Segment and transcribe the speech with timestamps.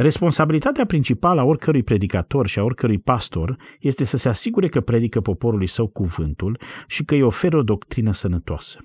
[0.00, 5.20] Responsabilitatea principală a oricărui predicator și a oricărui pastor este să se asigure că predică
[5.20, 8.78] poporului său cuvântul și că îi oferă o doctrină sănătoasă.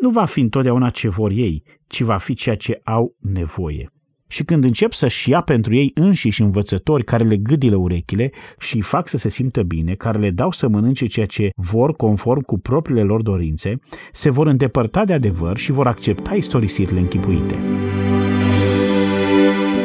[0.00, 3.92] Nu va fi întotdeauna ce vor ei, ci va fi ceea ce au nevoie.
[4.28, 8.82] Și când încep să-și ia pentru ei înșiși învățători care le gâdilă urechile și îi
[8.82, 12.58] fac să se simtă bine, care le dau să mănânce ceea ce vor conform cu
[12.58, 13.78] propriile lor dorințe,
[14.12, 17.58] se vor îndepărta de adevăr și vor accepta istorisirile închipuite.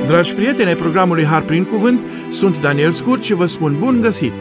[0.09, 1.99] Dragi prieteni ai programului Har prin Cuvânt,
[2.31, 4.31] sunt Daniel Scurt și vă spun bun găsit!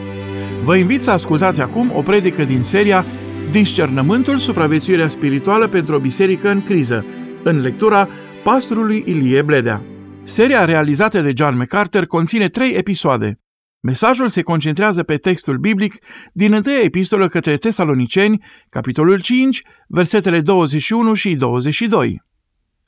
[0.63, 3.05] Vă invit să ascultați acum o predică din seria
[3.51, 7.05] Discernământul, supraviețuirea spirituală pentru o biserică în criză,
[7.43, 8.07] în lectura
[8.43, 9.81] pastorului Ilie Bledea.
[10.23, 13.39] Seria realizată de John MacArthur conține trei episoade.
[13.79, 15.95] Mesajul se concentrează pe textul biblic
[16.33, 22.27] din întâia epistolă către Tesaloniceni, capitolul 5, versetele 21 și 22.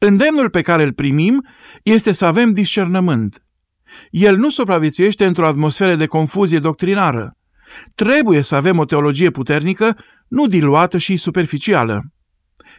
[0.03, 1.45] Îndemnul pe care îl primim
[1.83, 3.43] este să avem discernământ.
[4.09, 7.37] El nu supraviețuiește într-o atmosferă de confuzie doctrinară.
[7.95, 12.01] Trebuie să avem o teologie puternică, nu diluată și superficială.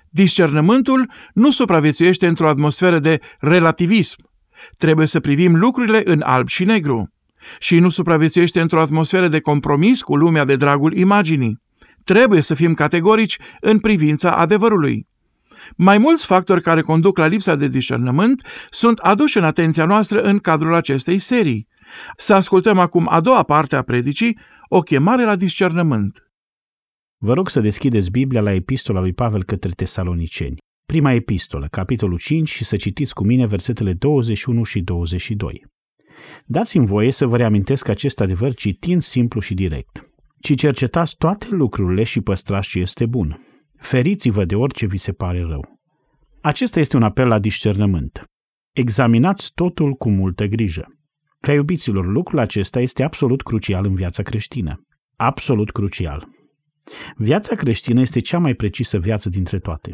[0.08, 4.30] Discernământul nu supraviețuiește într-o atmosferă de relativism.
[4.76, 7.12] Trebuie să privim lucrurile în alb și negru.
[7.58, 11.58] Și nu supraviețuiește într-o atmosferă de compromis cu lumea de dragul imaginii.
[12.04, 15.10] Trebuie să fim categorici în privința adevărului.
[15.76, 20.38] Mai mulți factori care conduc la lipsa de discernământ sunt aduși în atenția noastră în
[20.38, 21.68] cadrul acestei serii.
[22.16, 24.38] Să ascultăm acum a doua parte a predicii,
[24.68, 26.26] o chemare la discernământ.
[27.18, 30.56] Vă rog să deschideți Biblia la epistola lui Pavel către tesaloniceni.
[30.86, 35.64] Prima epistolă, capitolul 5 și să citiți cu mine versetele 21 și 22.
[36.44, 40.10] Dați-mi voie să vă reamintesc acest adevăr citind simplu și direct.
[40.40, 43.38] Ci cercetați toate lucrurile și păstrați ce este bun.
[43.82, 45.80] Feriți-vă de orice vi se pare rău.
[46.40, 48.24] Acesta este un apel la discernământ.
[48.72, 50.86] Examinați totul cu multă grijă.
[51.40, 54.86] Prea iubiților, lucrul acesta este absolut crucial în viața creștină.
[55.16, 56.28] Absolut crucial.
[57.16, 59.90] Viața creștină este cea mai precisă viață dintre toate.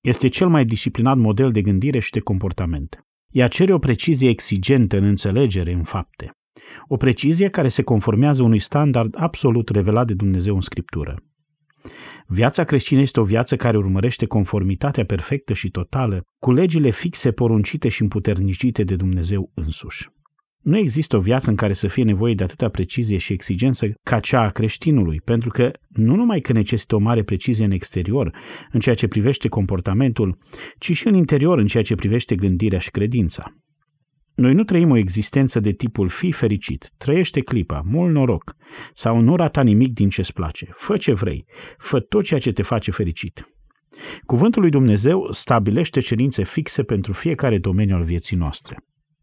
[0.00, 3.04] Este cel mai disciplinat model de gândire și de comportament.
[3.30, 6.30] Ea cere o precizie exigentă în înțelegere, în fapte.
[6.88, 11.22] O precizie care se conformează unui standard absolut revelat de Dumnezeu în Scriptură.
[12.28, 17.88] Viața creștină este o viață care urmărește conformitatea perfectă și totală cu legile fixe, poruncite
[17.88, 20.08] și împuternicite de Dumnezeu însuși.
[20.62, 24.20] Nu există o viață în care să fie nevoie de atâta precizie și exigență ca
[24.20, 28.36] cea a creștinului, pentru că nu numai că necesită o mare precizie în exterior,
[28.72, 30.38] în ceea ce privește comportamentul,
[30.78, 33.54] ci și în interior, în ceea ce privește gândirea și credința.
[34.36, 38.56] Noi nu trăim o existență de tipul fi fericit, trăiește clipa, mult noroc,
[38.92, 41.46] sau nu rata nimic din ce-ți place, fă ce vrei,
[41.78, 43.48] fă tot ceea ce te face fericit.
[44.26, 48.76] Cuvântul lui Dumnezeu stabilește cerințe fixe pentru fiecare domeniu al vieții noastre.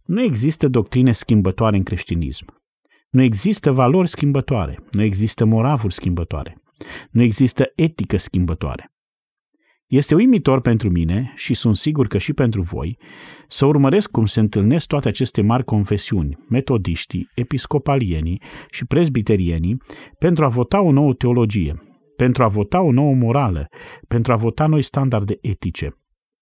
[0.04, 2.62] Nu există doctrine schimbătoare în creștinism.
[3.10, 4.80] Nu există valori schimbătoare.
[4.92, 6.58] Nu există moravuri schimbătoare.
[7.12, 8.93] Nu există etică schimbătoare.
[9.88, 12.98] Este uimitor pentru mine și sunt sigur că și pentru voi
[13.48, 19.82] să urmăresc cum se întâlnesc toate aceste mari confesiuni, metodiștii, episcopalienii și prezbiterienii
[20.20, 21.84] pentru a vota o nouă teologie,
[22.16, 23.68] pentru a vota o nouă morală,
[24.08, 25.98] pentru a vota noi standarde etice,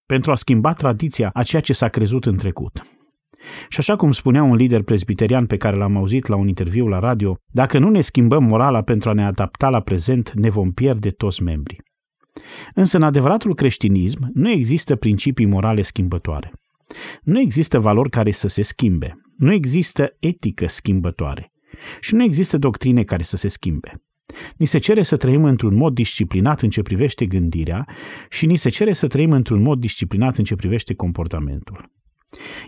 [0.06, 2.82] pentru a schimba tradiția a ceea ce s-a crezut în trecut.
[3.68, 6.98] Și așa cum spunea un lider presbiterian pe care l-am auzit la un interviu la
[6.98, 11.10] radio, dacă nu ne schimbăm morala pentru a ne adapta la prezent, ne vom pierde
[11.10, 11.80] toți membrii.
[12.74, 16.52] Însă în adevăratul creștinism nu există principii morale schimbătoare.
[17.22, 19.20] Nu există valori care să se schimbe.
[19.36, 21.52] Nu există etică schimbătoare.
[22.00, 24.02] Și nu există doctrine care să se schimbe.
[24.56, 27.88] Ni se cere să trăim într-un mod disciplinat în ce privește gândirea
[28.30, 31.90] și ni se cere să trăim într-un mod disciplinat în ce privește comportamentul.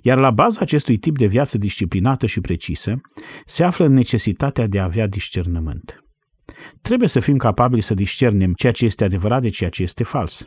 [0.03, 3.01] Iar la baza acestui tip de viață disciplinată și precisă
[3.45, 6.04] se află necesitatea de a avea discernământ.
[6.83, 10.47] Trebuie să fim capabili să discernem ceea ce este adevărat de ceea ce este fals.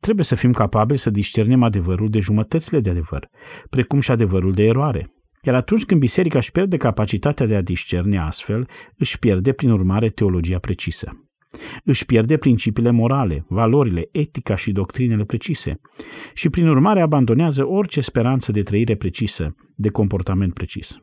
[0.00, 3.28] Trebuie să fim capabili să discernem adevărul de jumătățile de adevăr,
[3.70, 5.12] precum și adevărul de eroare.
[5.42, 10.08] Iar atunci când biserica își pierde capacitatea de a discerne astfel, își pierde prin urmare
[10.08, 11.24] teologia precisă.
[11.84, 15.80] Își pierde principiile morale, valorile, etica și doctrinele precise
[16.34, 20.98] și prin urmare abandonează orice speranță de trăire precisă, de comportament precis.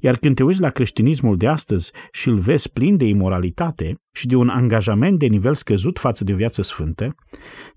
[0.00, 4.26] Iar când te uiți la creștinismul de astăzi și îl vezi plin de imoralitate și
[4.26, 7.14] de un angajament de nivel scăzut față de viață sfântă,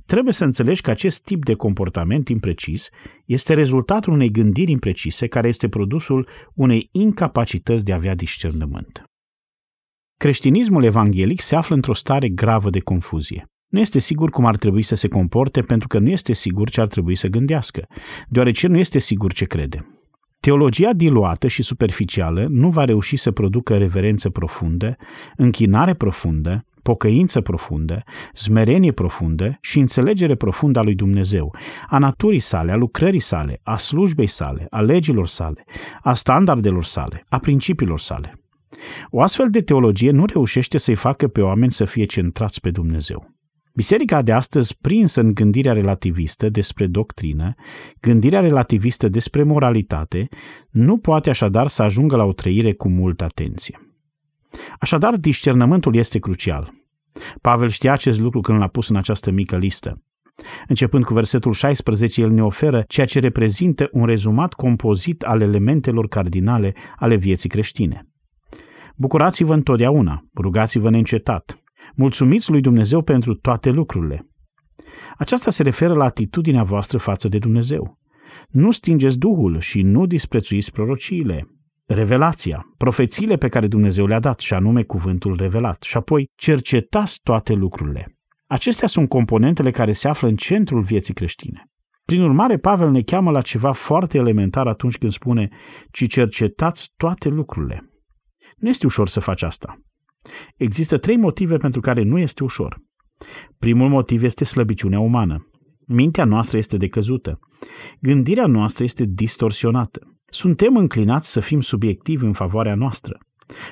[0.06, 2.90] trebuie să înțelegi că acest tip de comportament imprecis
[3.26, 9.04] este rezultatul unei gândiri imprecise care este produsul unei incapacități de a avea discernământ.
[10.18, 13.46] Creștinismul evanghelic se află într-o stare gravă de confuzie.
[13.72, 16.82] Nu este sigur cum ar trebui să se comporte pentru că nu este sigur ce
[16.82, 17.88] ar trebui să gândească,
[18.28, 20.05] deoarece nu este sigur ce crede.
[20.45, 24.95] Teologia diluată și superficială nu va reuși să producă reverență profundă,
[25.36, 28.03] închinare profundă, pocăință profundă,
[28.33, 31.56] smerenie profundă și înțelegere profundă a lui Dumnezeu,
[31.88, 35.65] a naturii sale, a lucrării sale, a slujbei sale, a legilor sale,
[36.01, 38.39] a standardelor sale, a principiilor sale.
[39.09, 43.36] O astfel de teologie nu reușește să-i facă pe oameni să fie centrați pe Dumnezeu.
[43.75, 47.54] Biserica de astăzi, prinsă în gândirea relativistă despre doctrină,
[48.00, 50.27] gândirea relativistă despre moralitate,
[50.69, 53.98] nu poate așadar să ajungă la o trăire cu multă atenție.
[54.80, 56.74] Așadar, discernământul este crucial.
[57.42, 60.04] Pavel știa acest lucru când l-a pus în această mică listă.
[60.68, 66.07] Începând cu versetul 16, el ne oferă ceea ce reprezintă un rezumat compozit al elementelor
[66.07, 68.07] cardinale ale vieții creștine.
[68.95, 71.60] Bucurați-vă întotdeauna, rugați-vă neîncetat,
[71.95, 74.30] mulțumiți lui Dumnezeu pentru toate lucrurile.
[75.18, 78.00] Aceasta se referă la atitudinea voastră față de Dumnezeu.
[78.50, 81.47] Nu stingeți Duhul și nu disprețuiți prorociile
[81.86, 85.81] revelația, profețiile pe care Dumnezeu le-a dat, și anume cuvântul revelat.
[85.81, 88.18] Și apoi cercetați toate lucrurile.
[88.48, 91.69] Acestea sunt componentele care se află în centrul vieții creștine.
[92.06, 95.50] Prin urmare, Pavel ne cheamă la ceva foarte elementar atunci când spune,
[95.91, 97.89] ci cercetați toate lucrurile.
[98.56, 99.80] Nu este ușor să faci asta.
[100.56, 102.81] Există trei motive pentru care nu este ușor.
[103.60, 105.50] Primul motiv este slăbiciunea umană.
[105.88, 107.39] Mintea noastră este decăzută.
[108.00, 110.18] Gândirea noastră este distorsionată.
[110.25, 113.18] Suntem înclinați să fim subiectivi în favoarea noastră.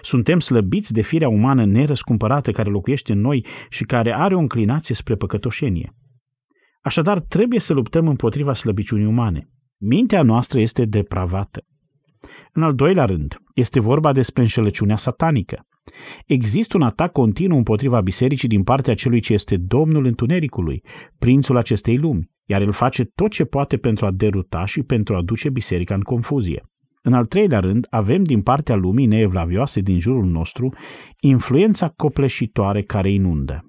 [0.01, 4.95] Suntem slăbiți de firea umană nerăscumpărată care locuiește în noi și care are o înclinație
[4.95, 5.93] spre păcătoșenie.
[6.81, 9.49] Așadar, trebuie să luptăm împotriva slăbiciunii umane.
[9.77, 11.65] Mintea noastră este depravată.
[12.53, 15.65] În al doilea rând, este vorba despre înșelăciunea satanică.
[16.25, 20.83] Există un atac continuu împotriva bisericii din partea celui ce este Domnul Întunericului,
[21.19, 25.21] prințul acestei lumi iar el face tot ce poate pentru a deruta și pentru a
[25.21, 26.63] duce biserica în confuzie.
[27.01, 30.73] În al treilea rând, avem din partea lumii neevlavioase din jurul nostru
[31.19, 33.67] influența copleșitoare care inundă.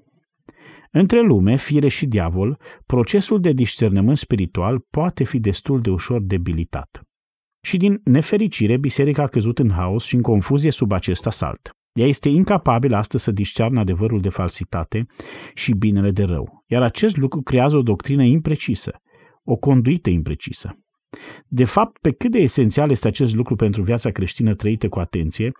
[0.90, 7.02] Între lume, fire și diavol, procesul de discernământ spiritual poate fi destul de ușor debilitat.
[7.60, 11.70] Și din nefericire, biserica a căzut în haos și în confuzie sub acest asalt.
[11.94, 15.06] Ea este incapabilă astăzi să discearnă adevărul de falsitate
[15.55, 18.93] și binele de rău, iar acest lucru creează o doctrină imprecisă,
[19.44, 20.79] o conduită imprecisă.
[21.46, 25.52] De fapt, pe cât de esențial este acest lucru pentru viața creștină trăită cu atenție,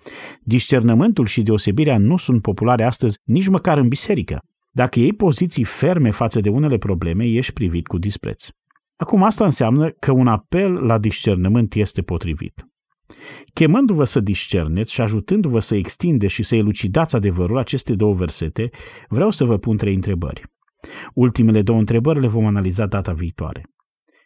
[0.43, 4.39] discernământul și deosebirea nu sunt populare astăzi nici măcar în biserică.
[4.71, 8.49] Dacă iei poziții ferme față de unele probleme, ești privit cu dispreț.
[8.97, 12.65] Acum asta înseamnă că un apel la discernământ este potrivit.
[13.53, 18.71] Chemându-vă să discerneți și ajutându-vă să extindeți și să elucidați adevărul aceste două versete,
[19.09, 20.43] vreau să vă pun trei întrebări.
[21.15, 23.63] Ultimele două întrebări le vom analiza data viitoare.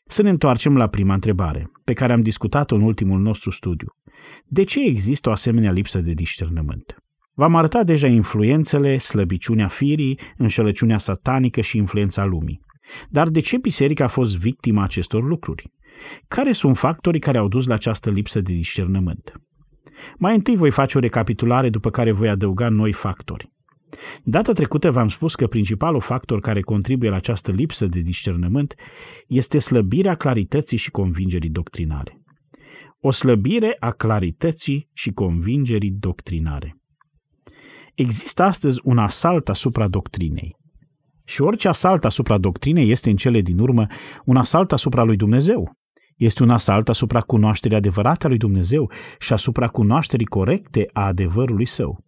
[0.07, 3.89] Să ne întoarcem la prima întrebare, pe care am discutat-o în ultimul nostru studiu.
[4.45, 6.97] De ce există o asemenea lipsă de discernământ?
[7.35, 12.61] V-am arătat deja influențele, slăbiciunea firii, înșelăciunea satanică și influența lumii.
[13.09, 15.73] Dar de ce biserica a fost victima acestor lucruri?
[16.29, 19.41] Care sunt factorii care au dus la această lipsă de discernământ?
[20.19, 23.53] Mai întâi voi face o recapitulare, după care voi adăuga noi factori.
[24.25, 28.75] Data trecută v-am spus că principalul factor care contribuie la această lipsă de discernământ
[29.27, 32.21] este slăbirea clarității și convingerii doctrinare.
[33.01, 36.77] O slăbire a clarității și convingerii doctrinare.
[37.95, 40.57] Există astăzi un asalt asupra doctrinei.
[41.25, 43.87] Și orice asalt asupra doctrinei este în cele din urmă
[44.25, 45.78] un asalt asupra lui Dumnezeu.
[46.19, 51.67] Este un asalt asupra cunoașterii adevărate a lui Dumnezeu și asupra cunoașterii corecte a adevărului
[51.67, 52.05] său.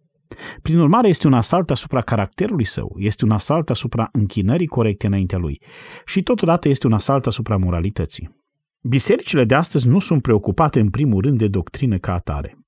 [0.61, 5.37] Prin urmare, este un asalt asupra caracterului său, este un asalt asupra închinării corecte înaintea
[5.37, 5.61] lui
[6.05, 8.39] și totodată este un asalt asupra moralității.
[8.81, 12.60] Bisericile de astăzi nu sunt preocupate în primul rând de doctrină ca atare.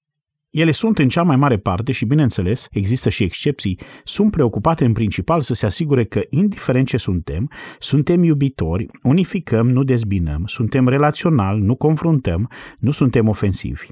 [0.53, 4.93] Ele sunt în cea mai mare parte și, bineînțeles, există și excepții, sunt preocupate în
[4.93, 11.59] principal să se asigure că, indiferent ce suntem, suntem iubitori, unificăm, nu dezbinăm, suntem relațional,
[11.59, 13.87] nu confruntăm, nu suntem ofensivi.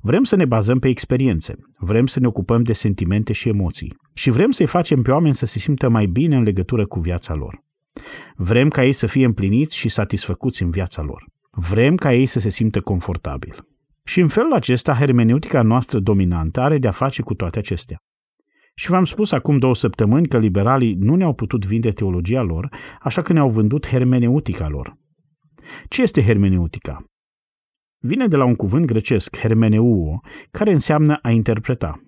[0.00, 4.30] Vrem să ne bazăm pe experiențe, vrem să ne ocupăm de sentimente și emoții și
[4.30, 7.64] vrem să-i facem pe oameni să se simtă mai bine în legătură cu viața lor.
[8.36, 11.24] Vrem ca ei să fie împliniți și satisfăcuți în viața lor.
[11.50, 13.71] Vrem ca ei să se simtă confortabil.
[14.04, 17.96] Și în felul acesta, hermeneutica noastră dominantă are de-a face cu toate acestea.
[18.74, 22.68] Și v-am spus acum două săptămâni că liberalii nu ne-au putut vinde teologia lor,
[23.00, 24.96] așa că ne-au vândut hermeneutica lor.
[25.88, 27.04] Ce este hermeneutica?
[27.98, 32.02] Vine de la un cuvânt grecesc, hermeneuo, care înseamnă a interpreta.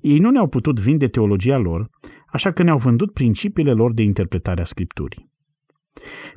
[0.00, 1.90] Ei nu ne-au putut vinde teologia lor,
[2.26, 5.27] așa că ne-au vândut principiile lor de interpretare a Scripturii.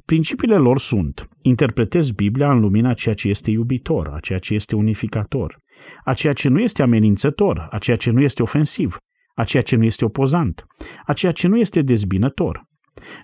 [0.05, 4.75] Principiile lor sunt, interpretez Biblia în lumina ceea ce este iubitor, a ceea ce este
[4.75, 5.57] unificator,
[6.03, 8.97] a ceea ce nu este amenințător, a ceea ce nu este ofensiv,
[9.35, 10.65] a ceea ce nu este opozant,
[11.05, 12.69] a ceea ce nu este dezbinător,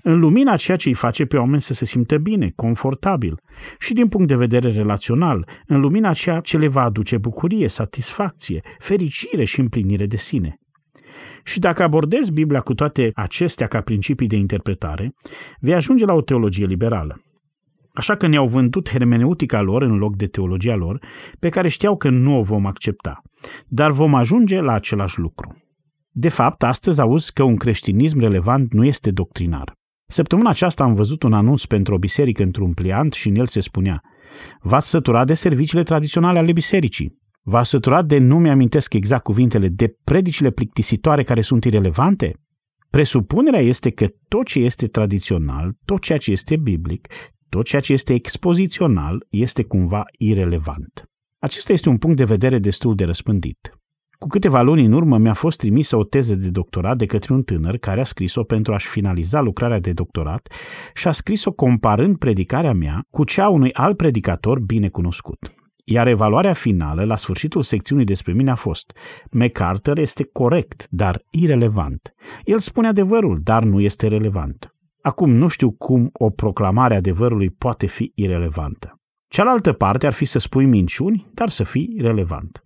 [0.04, 3.40] în lumina ceea ce îi face pe oameni să se simtă bine, confortabil
[3.80, 8.62] și din punct de vedere relațional, în lumina ceea ce le va aduce bucurie, satisfacție,
[8.80, 10.60] fericire și împlinire de sine.
[11.44, 15.16] Și dacă abordezi Biblia cu toate acestea ca principii de interpretare,
[15.60, 17.22] vei ajunge la o teologie liberală.
[17.94, 21.00] Așa că ne-au vândut hermeneutica lor în loc de teologia lor,
[21.40, 23.22] pe care știau că nu o vom accepta.
[23.68, 25.62] Dar vom ajunge la același lucru.
[26.12, 29.74] De fapt, astăzi auzi că un creștinism relevant nu este doctrinar.
[30.10, 33.60] Săptămâna aceasta am văzut un anunț pentru o biserică într-un pliant și în el se
[33.60, 34.02] spunea
[34.62, 37.18] V-ați săturat de serviciile tradiționale ale bisericii.
[37.50, 42.34] V-ați săturat de, nu mi-amintesc exact cuvintele, de predicile plictisitoare care sunt irelevante?
[42.90, 47.08] Presupunerea este că tot ce este tradițional, tot ceea ce este biblic,
[47.50, 51.10] tot ceea ce este expozițional este cumva irelevant.
[51.40, 53.80] Acesta este un punct de vedere destul de răspândit.
[54.18, 57.44] Cu câteva luni în urmă mi-a fost trimisă o teză de doctorat de către un
[57.44, 60.54] tânăr care a scris-o pentru a-și finaliza lucrarea de doctorat
[60.94, 65.57] și a scris-o comparând predicarea mea cu cea a unui alt predicator bine cunoscut.
[65.90, 68.98] Iar evaluarea finală, la sfârșitul secțiunii despre mine, a fost
[69.32, 72.14] MacArthur este corect, dar irelevant.
[72.44, 74.76] El spune adevărul, dar nu este relevant.
[75.02, 79.00] Acum nu știu cum o proclamare a adevărului poate fi irelevantă.
[79.28, 82.62] Cealaltă parte ar fi să spui minciuni, dar să fii relevant.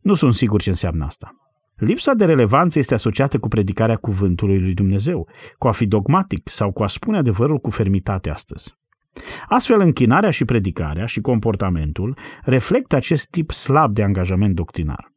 [0.00, 1.30] Nu sunt sigur ce înseamnă asta.
[1.76, 6.72] Lipsa de relevanță este asociată cu predicarea cuvântului lui Dumnezeu, cu a fi dogmatic sau
[6.72, 8.77] cu a spune adevărul cu fermitate astăzi.
[9.48, 15.12] Astfel, închinarea și predicarea și comportamentul reflectă acest tip slab de angajament doctrinar.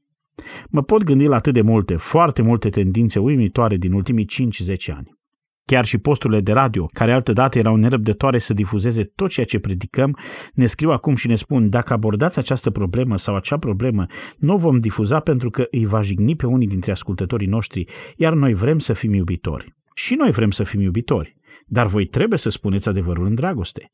[0.69, 5.19] Mă pot gândi la atât de multe, foarte multe tendințe uimitoare din ultimii 5-10 ani.
[5.65, 10.17] Chiar și posturile de radio, care altădată erau nerăbdătoare să difuzeze tot ceea ce predicăm,
[10.53, 14.05] ne scriu acum și ne spun dacă abordați această problemă sau acea problemă,
[14.37, 18.33] nu o vom difuza pentru că îi va jigni pe unii dintre ascultătorii noștri, iar
[18.33, 19.75] noi vrem să fim iubitori.
[19.93, 21.35] Și noi vrem să fim iubitori,
[21.71, 23.91] dar voi trebuie să spuneți adevărul în dragoste.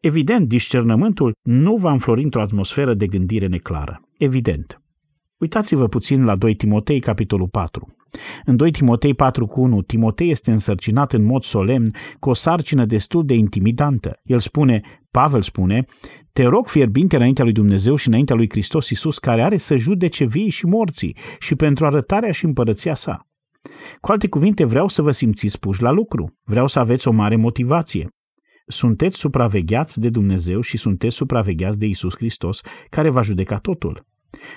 [0.00, 4.00] Evident, discernământul nu va înflori într-o atmosferă de gândire neclară.
[4.18, 4.82] Evident.
[5.38, 7.96] Uitați-vă puțin la 2 Timotei, capitolul 4.
[8.44, 12.84] În 2 Timotei 4 cu 1, Timotei este însărcinat în mod solemn cu o sarcină
[12.84, 14.20] destul de intimidantă.
[14.22, 14.80] El spune,
[15.10, 15.84] Pavel spune,
[16.32, 20.24] te rog fierbinte înaintea lui Dumnezeu și înaintea lui Hristos Iisus, care are să judece
[20.24, 23.26] vii și morții și pentru arătarea și împărăția sa.
[24.00, 26.38] Cu alte cuvinte, vreau să vă simțiți puși la lucru.
[26.44, 28.08] Vreau să aveți o mare motivație.
[28.66, 34.06] Sunteți supravegheați de Dumnezeu și sunteți supravegheați de Isus Hristos, care va judeca totul.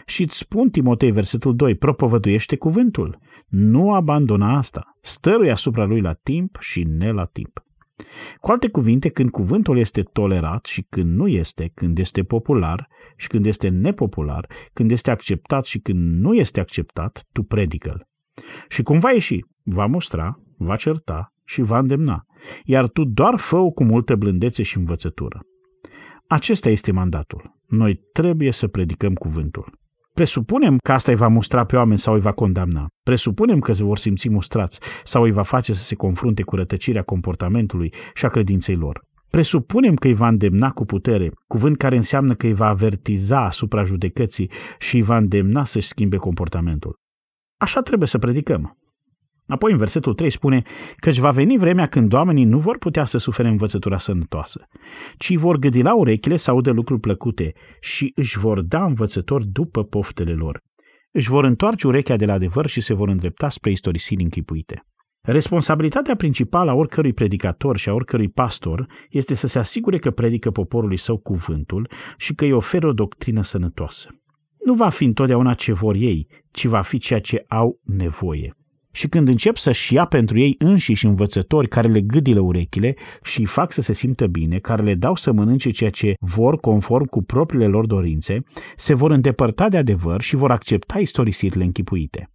[0.05, 3.19] Și îți spun, Timotei, versetul 2, propovăduiește cuvântul.
[3.47, 4.97] Nu abandona asta.
[5.01, 7.61] Stărui asupra lui la timp și ne la timp.
[8.39, 13.27] Cu alte cuvinte, când cuvântul este tolerat și când nu este, când este popular și
[13.27, 18.07] când este nepopular, când este acceptat și când nu este acceptat, tu predică-l.
[18.67, 22.25] Și cum va ieși, va mustra, va certa și va îndemna,
[22.63, 25.39] iar tu doar fă cu multă blândețe și învățătură.
[26.27, 27.55] Acesta este mandatul.
[27.67, 29.77] Noi trebuie să predicăm cuvântul.
[30.13, 32.87] Presupunem că asta îi va mustra pe oameni sau îi va condamna.
[33.03, 37.01] Presupunem că se vor simți mustrați sau îi va face să se confrunte cu rătăcirea
[37.01, 39.01] comportamentului și a credinței lor.
[39.29, 43.83] Presupunem că îi va îndemna cu putere, cuvânt care înseamnă că îi va avertiza asupra
[43.83, 46.99] judecății și îi va îndemna să-și schimbe comportamentul.
[47.57, 48.77] Așa trebuie să predicăm.
[49.47, 50.61] Apoi în versetul 3 spune
[50.95, 54.67] că își va veni vremea când oamenii nu vor putea să sufere învățătura sănătoasă,
[55.17, 59.83] ci vor gâdi la urechile să audă lucruri plăcute și își vor da învățători după
[59.83, 60.61] poftele lor.
[61.11, 64.83] Își vor întoarce urechea de la adevăr și se vor îndrepta spre istorisiri închipuite.
[65.21, 70.51] Responsabilitatea principală a oricărui predicator și a oricărui pastor este să se asigure că predică
[70.51, 74.09] poporului său cuvântul și că îi oferă o doctrină sănătoasă.
[74.67, 78.51] Nu va fi întotdeauna ce vor ei, ci va fi ceea ce au nevoie
[78.91, 83.45] și când încep să-și ia pentru ei înșiși învățători care le gâdilă urechile și îi
[83.45, 87.23] fac să se simtă bine, care le dau să mănânce ceea ce vor conform cu
[87.23, 88.39] propriile lor dorințe,
[88.75, 92.31] se vor îndepărta de adevăr și vor accepta istorisirile închipuite.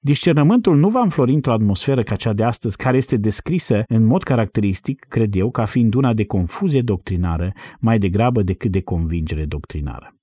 [0.00, 4.22] Discernământul nu va înflori într-o atmosferă ca cea de astăzi, care este descrisă în mod
[4.22, 10.15] caracteristic, cred eu, ca fiind una de confuzie doctrinară mai degrabă decât de convingere doctrinară.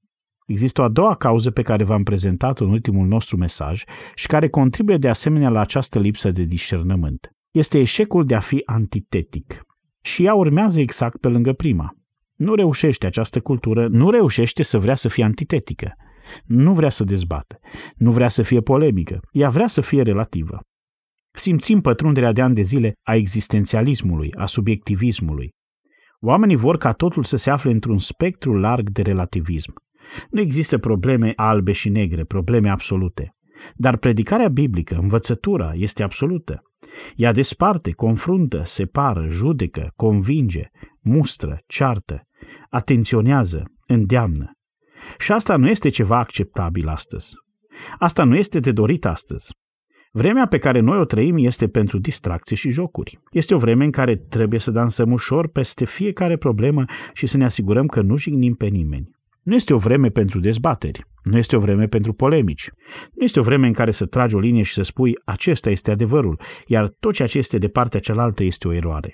[0.45, 3.83] Există o a doua cauză pe care v-am prezentat în ultimul nostru mesaj
[4.15, 7.31] și care contribuie de asemenea la această lipsă de discernământ.
[7.51, 9.61] Este eșecul de a fi antitetic.
[10.01, 11.93] Și ea urmează exact pe lângă prima.
[12.35, 15.91] Nu reușește această cultură, nu reușește să vrea să fie antitetică.
[16.45, 17.59] Nu vrea să dezbate,
[17.95, 20.59] nu vrea să fie polemică, ea vrea să fie relativă.
[21.31, 25.49] Simțim pătrunderea de ani de zile a existențialismului, a subiectivismului.
[26.19, 29.73] Oamenii vor ca totul să se afle într-un spectru larg de relativism.
[30.29, 33.35] Nu există probleme albe și negre, probleme absolute.
[33.75, 36.63] Dar predicarea biblică, învățătura, este absolută.
[37.15, 40.69] Ea desparte, confruntă, separă, judecă, convinge,
[41.01, 42.27] mustră, ceartă,
[42.69, 44.51] atenționează, îndeamnă.
[45.17, 47.33] Și asta nu este ceva acceptabil astăzi.
[47.99, 49.53] Asta nu este de dorit astăzi.
[50.11, 53.19] Vremea pe care noi o trăim este pentru distracție și jocuri.
[53.31, 57.43] Este o vreme în care trebuie să dansăm ușor peste fiecare problemă și să ne
[57.43, 59.12] asigurăm că nu jignim pe nimeni.
[59.43, 62.69] Nu este o vreme pentru dezbateri, nu este o vreme pentru polemici,
[63.13, 65.91] nu este o vreme în care să tragi o linie și să spui acesta este
[65.91, 69.13] adevărul, iar tot ceea ce este de partea cealaltă este o eroare.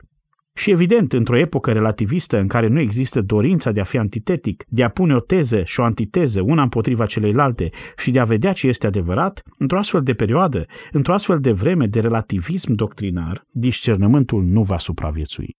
[0.56, 4.84] Și evident, într-o epocă relativistă în care nu există dorința de a fi antitetic, de
[4.84, 8.68] a pune o teză și o antiteză una împotriva celeilalte și de a vedea ce
[8.68, 14.64] este adevărat, într-o astfel de perioadă, într-o astfel de vreme de relativism doctrinar, discernământul nu
[14.64, 15.56] va supraviețui.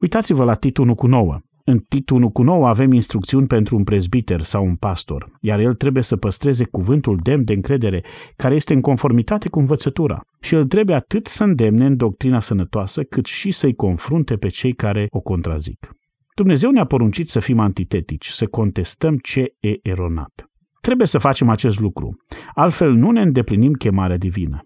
[0.00, 1.40] Uitați-vă la Tit 1 cu 9.
[1.68, 5.74] În Tit 1 cu 9 avem instrucțiuni pentru un prezbiter sau un pastor, iar el
[5.74, 8.04] trebuie să păstreze cuvântul demn de încredere,
[8.36, 10.20] care este în conformitate cu învățătura.
[10.40, 14.72] Și el trebuie atât să îndemne în doctrina sănătoasă, cât și să-i confrunte pe cei
[14.72, 15.90] care o contrazic.
[16.34, 20.50] Dumnezeu ne-a poruncit să fim antitetici, să contestăm ce e eronat.
[20.80, 22.16] Trebuie să facem acest lucru,
[22.54, 24.60] altfel nu ne îndeplinim chemarea divină.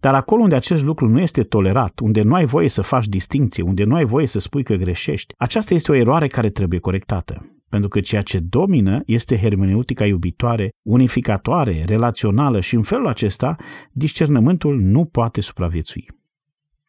[0.00, 3.62] Dar acolo unde acest lucru nu este tolerat, unde nu ai voie să faci distinție,
[3.62, 7.52] unde nu ai voie să spui că greșești, aceasta este o eroare care trebuie corectată.
[7.68, 13.56] Pentru că ceea ce domină este hermeneutica iubitoare, unificatoare, relațională și în felul acesta
[13.92, 16.06] discernământul nu poate supraviețui.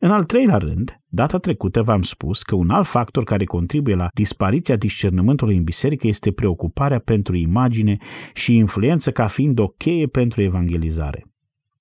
[0.01, 4.07] În al treilea rând, data trecută v-am spus că un alt factor care contribuie la
[4.13, 7.97] dispariția discernământului în biserică este preocuparea pentru imagine
[8.33, 11.25] și influență ca fiind o cheie pentru evangelizare.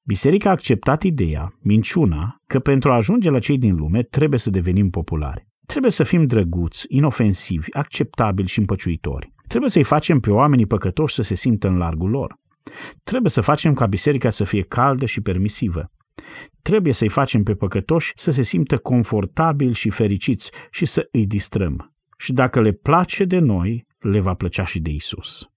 [0.08, 4.50] Biserica a acceptat ideea, minciuna, că pentru a ajunge la cei din lume trebuie să
[4.50, 5.46] devenim populari.
[5.66, 9.32] Trebuie să fim drăguți, inofensivi, acceptabili și împăciuitori.
[9.46, 12.34] Trebuie să-i facem pe oamenii păcătoși să se simtă în largul lor.
[13.02, 15.90] Trebuie să facem ca biserica să fie caldă și permisivă.
[16.62, 21.94] Trebuie să-i facem pe păcătoși să se simtă confortabil și fericiți și să îi distrăm.
[22.18, 25.48] Și dacă le place de noi, le va plăcea și de Isus.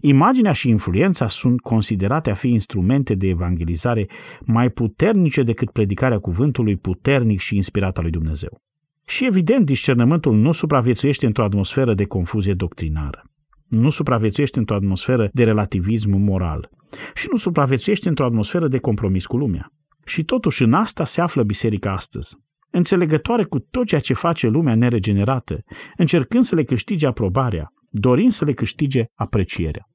[0.00, 4.08] Imaginea și influența sunt considerate a fi instrumente de evangelizare
[4.40, 8.60] mai puternice decât predicarea cuvântului puternic și inspirat al lui Dumnezeu.
[9.06, 13.22] Și evident, discernământul nu supraviețuiește într-o atmosferă de confuzie doctrinară.
[13.68, 16.70] Nu supraviețuiește într-o atmosferă de relativism moral.
[17.14, 19.72] Și nu supraviețuiește într-o atmosferă de compromis cu lumea.
[20.04, 22.36] Și totuși în asta se află biserica astăzi.
[22.70, 25.64] Înțelegătoare cu tot ceea ce face lumea neregenerată,
[25.96, 29.88] încercând să le câștige aprobarea, dorind să le câștige aprecierea.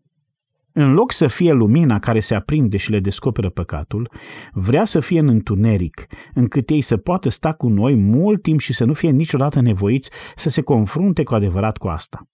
[0.71, 4.11] În loc să fie lumina care se aprinde și le descoperă păcatul,
[4.51, 8.73] vrea să fie în întuneric, încât ei să poată sta cu noi mult timp și
[8.73, 12.27] să nu fie niciodată nevoiți să se confrunte cu adevărat cu asta.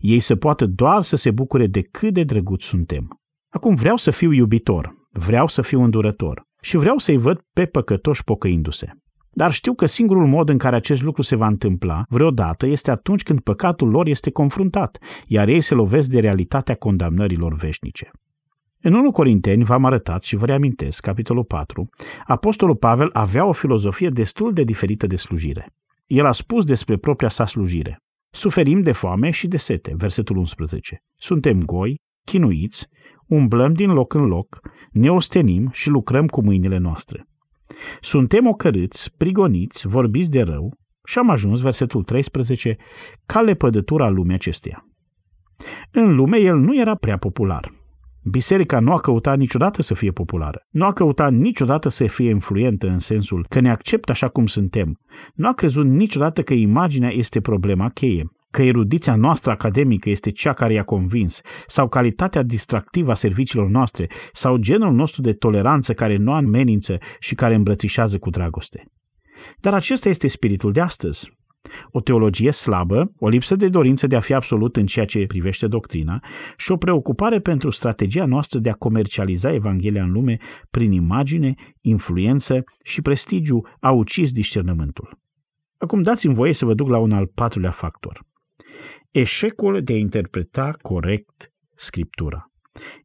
[0.00, 3.20] Ei să poată doar să se bucure de cât de drăguți suntem.
[3.48, 8.24] Acum vreau să fiu iubitor, vreau să fiu îndurător și vreau să-i văd pe păcătoși
[8.24, 8.92] pocăindu-se.
[9.38, 13.22] Dar știu că singurul mod în care acest lucru se va întâmpla vreodată este atunci
[13.22, 18.10] când păcatul lor este confruntat, iar ei se lovesc de realitatea condamnărilor veșnice.
[18.80, 21.88] În 1 Corinteni v-am arătat și vă reamintesc, capitolul 4,
[22.26, 25.72] Apostolul Pavel avea o filozofie destul de diferită de slujire.
[26.06, 27.98] El a spus despre propria sa slujire.
[28.30, 31.02] Suferim de foame și de sete, versetul 11.
[31.16, 32.88] Suntem goi, chinuiți,
[33.26, 37.26] umblăm din loc în loc, ne ostenim și lucrăm cu mâinile noastre.
[38.00, 42.76] Suntem ocărâți, prigoniți, vorbiți de rău și am ajuns, versetul 13,
[43.26, 44.84] ca lepădătura lumii acesteia.
[45.90, 47.72] În lume el nu era prea popular.
[48.22, 50.66] Biserica nu a căutat niciodată să fie populară.
[50.70, 55.00] Nu a căutat niciodată să fie influentă în sensul că ne acceptă așa cum suntem.
[55.34, 60.52] Nu a crezut niciodată că imaginea este problema cheie că erudiția noastră academică este cea
[60.52, 66.16] care i-a convins, sau calitatea distractivă a serviciilor noastre, sau genul nostru de toleranță care
[66.16, 68.84] nu amenință și care îmbrățișează cu dragoste.
[69.60, 71.36] Dar acesta este spiritul de astăzi.
[71.90, 75.66] O teologie slabă, o lipsă de dorință de a fi absolut în ceea ce privește
[75.66, 76.22] doctrina
[76.56, 80.36] și o preocupare pentru strategia noastră de a comercializa Evanghelia în lume
[80.70, 85.18] prin imagine, influență și prestigiu a ucis discernământul.
[85.78, 88.26] Acum dați-mi voie să vă duc la un al patrulea factor
[89.10, 92.44] eșecul de a interpreta corect Scriptura.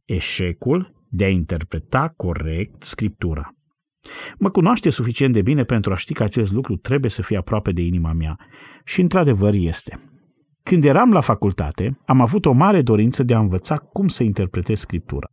[0.04, 3.54] Eșecul de a interpreta corect Scriptura.
[4.38, 7.72] Mă cunoaște suficient de bine pentru a ști că acest lucru trebuie să fie aproape
[7.72, 8.36] de inima mea
[8.84, 10.10] și într-adevăr este.
[10.62, 14.78] Când eram la facultate, am avut o mare dorință de a învăța cum să interpretez
[14.78, 15.26] Scriptura.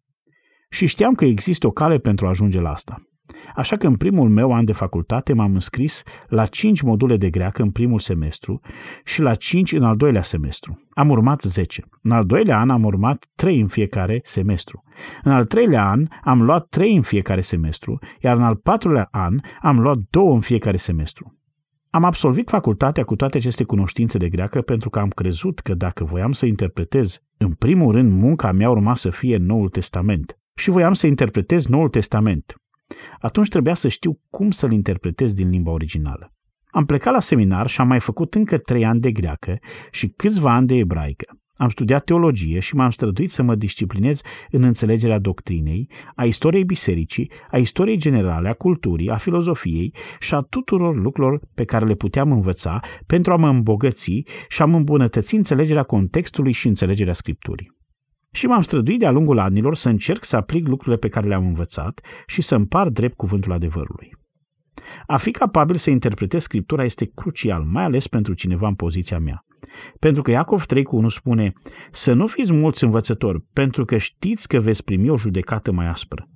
[0.70, 3.11] Și știam că există o cale pentru a ajunge la asta.
[3.56, 7.62] Așa că în primul meu an de facultate m-am înscris la 5 module de greacă
[7.62, 8.60] în primul semestru
[9.04, 10.88] și la 5 în al doilea semestru.
[10.90, 11.84] Am urmat 10.
[12.02, 14.84] În al doilea an am urmat 3 în fiecare semestru.
[15.24, 19.40] În al treilea an am luat 3 în fiecare semestru, iar în al patrulea an
[19.62, 21.36] am luat 2 în fiecare semestru.
[21.94, 26.04] Am absolvit facultatea cu toate aceste cunoștințe de greacă pentru că am crezut că dacă
[26.04, 30.38] voiam să interpretez, în primul rând munca mea urma să fie Noul Testament.
[30.56, 32.61] Și voiam să interpretez Noul Testament.
[33.20, 36.34] Atunci trebuia să știu cum să-l interpretez din limba originală.
[36.72, 39.58] Am plecat la seminar și am mai făcut încă trei ani de greacă
[39.92, 41.26] și câțiva ani de ebraică.
[41.62, 47.32] Am studiat teologie și m-am străduit să mă disciplinez în înțelegerea doctrinei, a istoriei bisericii,
[47.52, 52.32] a istoriei generale, a culturii, a filozofiei și a tuturor lucrurilor pe care le puteam
[52.32, 57.80] învăța pentru a mă îmbogăți și a-mi îmbunătăți înțelegerea contextului și înțelegerea scripturii.
[58.34, 62.02] Și m-am străduit de-a lungul anilor să încerc să aplic lucrurile pe care le-am învățat
[62.28, 64.12] și să împar drept cuvântul adevărului.
[65.08, 69.46] A fi capabil să interpretez Scriptura este crucial, mai ales pentru cineva în poziția mea.
[70.00, 71.54] Pentru că Iacov 3 cu 1 spune
[71.92, 76.28] să nu fiți mulți învățători, pentru că știți că veți primi o judecată mai aspră.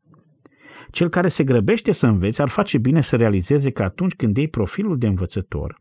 [0.95, 4.47] Cel care se grăbește să înveți ar face bine să realizeze că atunci când iei
[4.47, 5.77] profilul de învățător,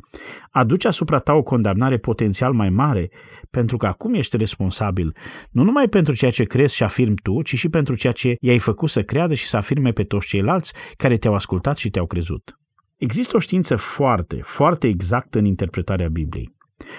[0.51, 3.11] aduce asupra ta o condamnare potențial mai mare,
[3.51, 5.17] pentru că acum ești responsabil
[5.51, 8.59] nu numai pentru ceea ce crezi și afirmi tu, ci și pentru ceea ce i-ai
[8.59, 12.59] făcut să creadă și să afirme pe toți ceilalți care te-au ascultat și te-au crezut.
[12.97, 16.55] Există o știință foarte, foarte exactă în interpretarea Bibliei.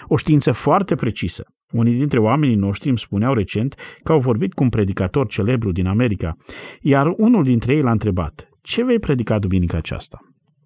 [0.08, 1.43] O știință foarte precisă.
[1.71, 5.88] Unii dintre oamenii noștri îmi spuneau recent că au vorbit cu un predicator celebru din
[5.88, 6.36] America,
[6.82, 10.19] iar unul dintre ei l-a întrebat, ce vei predica duminica aceasta?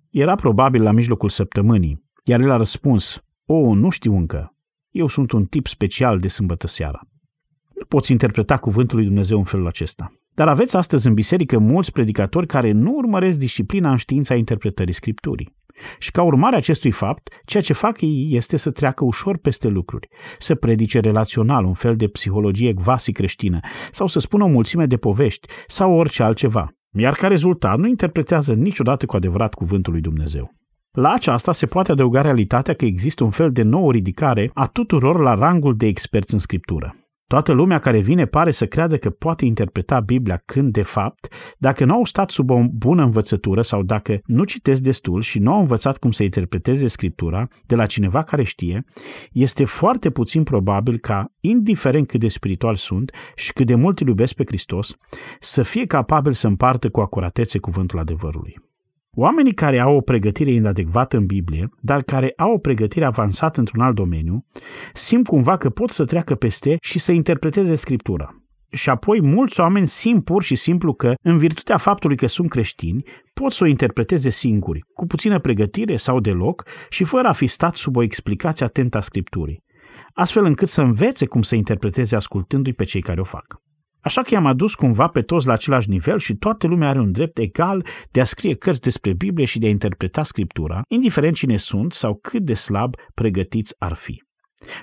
[0.10, 4.54] Era probabil la mijlocul săptămânii, iar el a răspuns, o, nu știu încă,
[4.90, 7.00] eu sunt un tip special de sâmbătă seara.
[7.76, 10.14] Nu poți interpreta cuvântul lui Dumnezeu în felul acesta.
[10.34, 15.58] Dar aveți astăzi în biserică mulți predicatori care nu urmăresc disciplina în știința interpretării Scripturii.
[16.00, 19.68] Și ca urmare a acestui fapt, ceea ce fac ei este să treacă ușor peste
[19.68, 23.60] lucruri, să predice relațional, un fel de psihologie quasi creștină,
[23.92, 26.74] sau să spună o mulțime de povești, sau orice altceva.
[26.92, 30.54] Iar ca rezultat nu interpretează niciodată cu adevărat cuvântul lui Dumnezeu.
[30.92, 35.20] La aceasta se poate adăuga realitatea că există un fel de nouă ridicare a tuturor
[35.20, 36.96] la rangul de experți în scriptură.
[37.30, 41.86] Toată lumea care vine pare să creadă că poate interpreta Biblia când, de fapt, dacă
[41.86, 45.60] nu au stat sub o bună învățătură sau dacă nu citesc destul și nu au
[45.60, 48.86] învățat cum să interpreteze Scriptura de la cineva care știe,
[49.32, 54.08] este foarte puțin probabil ca, indiferent cât de spiritual sunt și cât de mult îl
[54.08, 54.98] iubesc pe Hristos,
[55.40, 58.69] să fie capabil să împartă cu acuratețe cuvântul adevărului.
[59.18, 63.82] Oamenii care au o pregătire inadecvată în Biblie, dar care au o pregătire avansată într-un
[63.82, 64.46] alt domeniu,
[64.94, 68.36] simt cumva că pot să treacă peste și să interpreteze Scriptura.
[68.72, 73.04] Și apoi mulți oameni simt pur și simplu că, în virtutea faptului că sunt creștini,
[73.34, 77.76] pot să o interpreteze singuri, cu puțină pregătire sau deloc și fără a fi stat
[77.76, 79.64] sub o explicație atentă a Scripturii,
[80.14, 83.62] astfel încât să învețe cum să interpreteze ascultându-i pe cei care o fac.
[84.02, 87.12] Așa că i-am adus cumva pe toți la același nivel și toată lumea are un
[87.12, 91.58] drept egal de a scrie cărți despre Biblie și de a interpreta Scriptura, indiferent cine
[91.58, 94.24] sunt sau cât de slab pregătiți ar fi.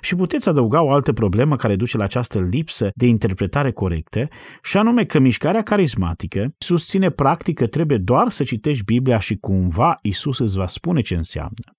[0.00, 4.28] Și puteți adăuga o altă problemă care duce la această lipsă de interpretare corectă,
[4.62, 9.98] și anume că mișcarea carismatică susține practic că trebuie doar să citești Biblia și cumva
[10.02, 11.74] Isus îți va spune ce înseamnă.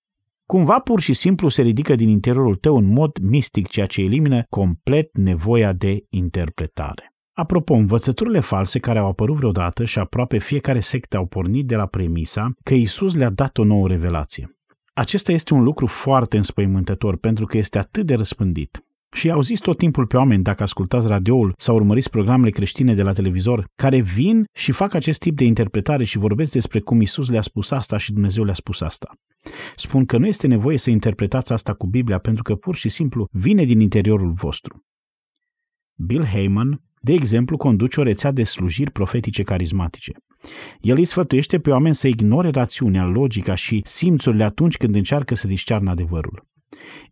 [0.46, 4.42] Cumva pur și simplu se ridică din interiorul tău în mod mistic, ceea ce elimină
[4.48, 7.12] complet nevoia de interpretare.
[7.38, 11.86] Apropo, învățăturile false care au apărut vreodată și aproape fiecare sectă au pornit de la
[11.86, 14.56] premisa că Isus le-a dat o nouă revelație.
[14.92, 18.84] Acesta este un lucru foarte înspăimântător pentru că este atât de răspândit.
[19.12, 23.02] Și au zis tot timpul pe oameni, dacă ascultați radioul sau urmăriți programele creștine de
[23.02, 27.28] la televizor, care vin și fac acest tip de interpretare și vorbesc despre cum Isus
[27.28, 29.10] le-a spus asta și Dumnezeu le-a spus asta.
[29.76, 33.28] Spun că nu este nevoie să interpretați asta cu Biblia pentru că pur și simplu
[33.30, 34.82] vine din interiorul vostru.
[35.94, 40.12] Bill Heyman, de exemplu, conduce o rețea de slujiri profetice carismatice.
[40.80, 45.46] El îi sfătuiește pe oameni să ignore rațiunea, logica și simțurile atunci când încearcă să
[45.46, 46.46] discearnă adevărul.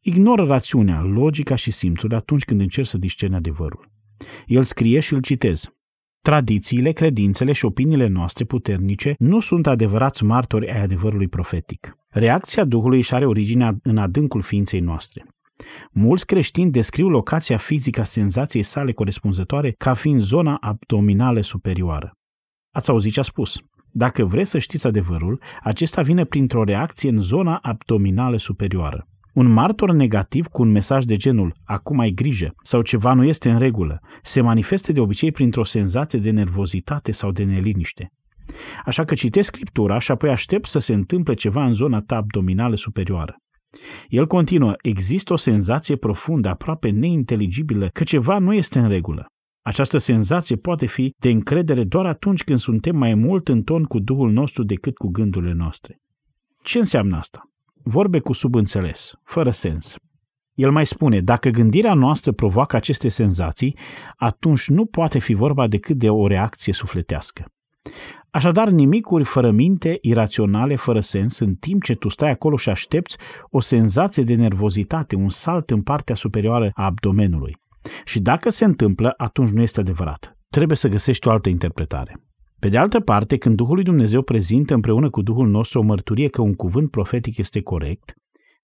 [0.00, 3.90] Ignoră rațiunea, logica și simțurile atunci când încerci să discerne adevărul.
[4.46, 5.70] El scrie și îl citez.
[6.20, 11.96] Tradițiile, credințele și opiniile noastre puternice nu sunt adevărați martori ai adevărului profetic.
[12.08, 15.26] Reacția Duhului își are originea în adâncul ființei noastre.
[15.90, 22.10] Mulți creștini descriu locația fizică a senzației sale corespunzătoare ca fiind zona abdominală superioară.
[22.70, 23.56] Ați auzit ce a spus?
[23.90, 29.06] Dacă vreți să știți adevărul, acesta vine printr-o reacție în zona abdominală superioară.
[29.34, 33.50] Un martor negativ cu un mesaj de genul acum ai grijă sau ceva nu este
[33.50, 38.12] în regulă se manifestă de obicei printr-o senzație de nervozitate sau de neliniște.
[38.84, 42.76] Așa că citesc Scriptura și apoi aștept să se întâmple ceva în zona ta abdominală
[42.76, 43.36] superioară.
[44.08, 49.26] El continuă, există o senzație profundă, aproape neinteligibilă, că ceva nu este în regulă.
[49.62, 53.98] Această senzație poate fi de încredere doar atunci când suntem mai mult în ton cu
[53.98, 55.96] Duhul nostru decât cu gândurile noastre.
[56.62, 57.42] Ce înseamnă asta?
[57.82, 59.96] Vorbe cu subînțeles, fără sens.
[60.54, 63.78] El mai spune, dacă gândirea noastră provoacă aceste senzații,
[64.16, 67.44] atunci nu poate fi vorba decât de o reacție sufletească.
[68.30, 73.16] Așadar, nimicuri fără minte, iraționale, fără sens, în timp ce tu stai acolo și aștepți
[73.50, 77.56] o senzație de nervozitate, un salt în partea superioară a abdomenului.
[78.04, 80.36] Și dacă se întâmplă, atunci nu este adevărat.
[80.48, 82.20] Trebuie să găsești o altă interpretare.
[82.58, 86.28] Pe de altă parte, când Duhul lui Dumnezeu prezintă împreună cu Duhul nostru o mărturie
[86.28, 88.14] că un cuvânt profetic este corect,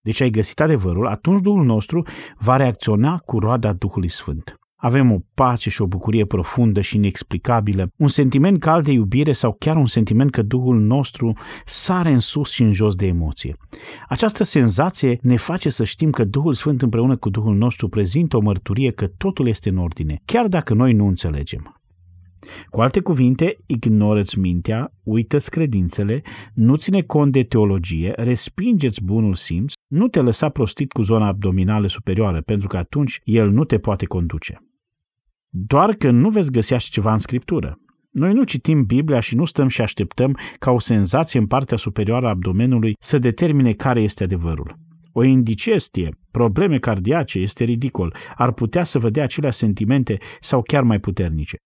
[0.01, 2.03] deci ai găsit adevărul, atunci Duhul nostru
[2.39, 4.57] va reacționa cu roada Duhului Sfânt.
[4.85, 9.57] Avem o pace și o bucurie profundă și inexplicabilă, un sentiment cald de iubire sau
[9.59, 11.33] chiar un sentiment că Duhul nostru
[11.65, 13.57] sare în sus și în jos de emoție.
[14.09, 18.41] Această senzație ne face să știm că Duhul Sfânt împreună cu Duhul nostru prezintă o
[18.41, 21.77] mărturie că totul este în ordine, chiar dacă noi nu înțelegem.
[22.71, 26.23] Cu alte cuvinte, ignoră-ți mintea, uită-ți credințele,
[26.55, 31.87] nu ține cont de teologie, respingeți bunul simț, nu te lăsa prostit cu zona abdominală
[31.87, 34.63] superioară, pentru că atunci el nu te poate conduce.
[35.55, 37.79] Doar că nu veți găsi așa ceva în Scriptură.
[38.11, 42.27] Noi nu citim Biblia și nu stăm și așteptăm ca o senzație în partea superioară
[42.27, 44.79] a abdomenului să determine care este adevărul.
[45.13, 50.83] O indigestie, probleme cardiace este ridicol, ar putea să vă dea acelea sentimente sau chiar
[50.83, 51.57] mai puternice.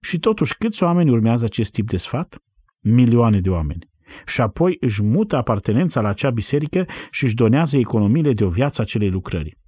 [0.00, 2.38] Și totuși, câți oameni urmează acest tip de sfat?
[2.80, 3.88] Milioane de oameni.
[4.26, 8.82] Și apoi își mută apartenența la acea biserică și își donează economiile de o viață
[8.82, 9.58] acelei lucrări.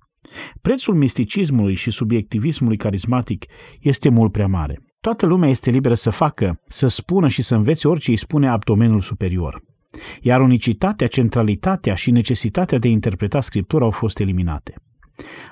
[0.60, 3.44] Prețul misticismului și subiectivismului carismatic
[3.80, 4.78] este mult prea mare.
[5.00, 9.00] Toată lumea este liberă să facă, să spună și să învețe orice îi spune abdomenul
[9.00, 9.62] superior.
[10.20, 14.74] Iar unicitatea, centralitatea și necesitatea de a interpreta Scriptura au fost eliminate.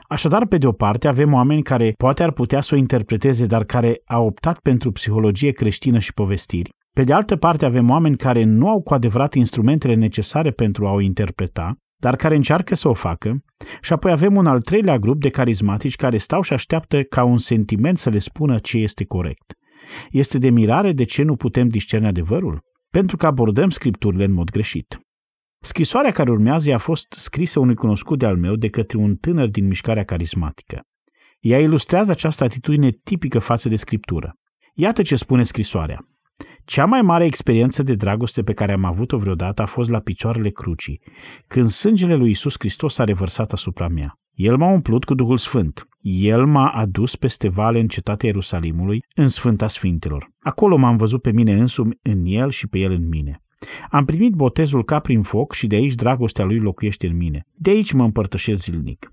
[0.09, 3.64] Așadar, pe de o parte, avem oameni care poate ar putea să o interpreteze, dar
[3.64, 6.70] care au optat pentru psihologie creștină și povestiri.
[6.92, 10.92] Pe de altă parte, avem oameni care nu au cu adevărat instrumentele necesare pentru a
[10.92, 13.42] o interpreta, dar care încearcă să o facă,
[13.80, 17.38] și apoi avem un al treilea grup de carismatici care stau și așteaptă ca un
[17.38, 19.54] sentiment să le spună ce este corect.
[20.10, 22.60] Este de mirare de ce nu putem discerne adevărul?
[22.90, 25.00] Pentru că abordăm scripturile în mod greșit.
[25.62, 29.66] Scrisoarea care urmează a fost scrisă unui cunoscut de-al meu de către un tânăr din
[29.66, 30.80] mișcarea carismatică.
[31.40, 34.34] Ea ilustrează această atitudine tipică față de scriptură.
[34.74, 36.10] Iată ce spune scrisoarea.
[36.70, 40.50] Cea mai mare experiență de dragoste pe care am avut-o vreodată a fost la picioarele
[40.50, 41.00] crucii,
[41.46, 44.18] când sângele lui Isus Hristos a revărsat asupra mea.
[44.35, 45.88] El m-a umplut cu Duhul Sfânt.
[46.00, 50.30] El m-a adus peste vale în cetatea Ierusalimului, în Sfânta Sfintelor.
[50.40, 53.42] Acolo m-am văzut pe mine însumi în El și pe El în mine.
[53.90, 57.46] Am primit botezul ca prin foc și de aici dragostea lui locuiește în mine.
[57.54, 59.12] De aici mă împărtășesc zilnic.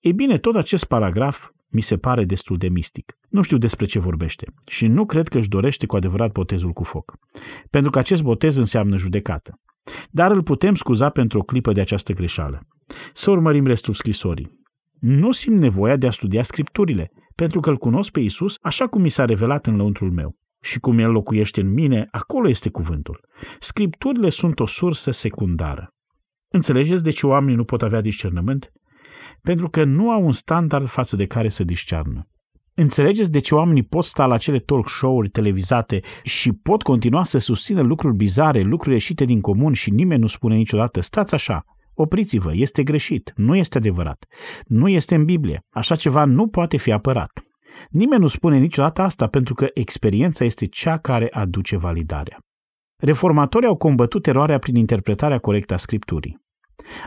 [0.00, 3.12] Ei bine, tot acest paragraf mi se pare destul de mistic.
[3.28, 6.84] Nu știu despre ce vorbește și nu cred că își dorește cu adevărat botezul cu
[6.84, 7.18] foc,
[7.70, 9.60] pentru că acest botez înseamnă judecată.
[10.10, 12.60] Dar îl putem scuza pentru o clipă de această greșeală.
[13.12, 14.56] Să urmărim restul scrisorii.
[15.00, 19.02] Nu simt nevoia de a studia scripturile, pentru că îl cunosc pe Isus așa cum
[19.02, 23.20] mi s-a revelat în lăuntrul meu și cum El locuiește în mine, acolo este cuvântul.
[23.58, 25.94] Scripturile sunt o sursă secundară.
[26.48, 28.72] Înțelegeți de ce oamenii nu pot avea discernământ?
[29.42, 32.28] Pentru că nu au un standard față de care să discearnă.
[32.74, 37.38] Înțelegeți de ce oamenii pot sta la cele talk show-uri televizate și pot continua să
[37.38, 42.50] susțină lucruri bizare, lucruri ieșite din comun și nimeni nu spune niciodată, stați așa, opriți-vă,
[42.54, 44.26] este greșit, nu este adevărat,
[44.66, 47.30] nu este în Biblie, așa ceva nu poate fi apărat.
[47.90, 52.38] Nimeni nu spune niciodată asta pentru că experiența este cea care aduce validarea.
[52.96, 56.46] Reformatorii au combătut eroarea prin interpretarea corectă a Scripturii.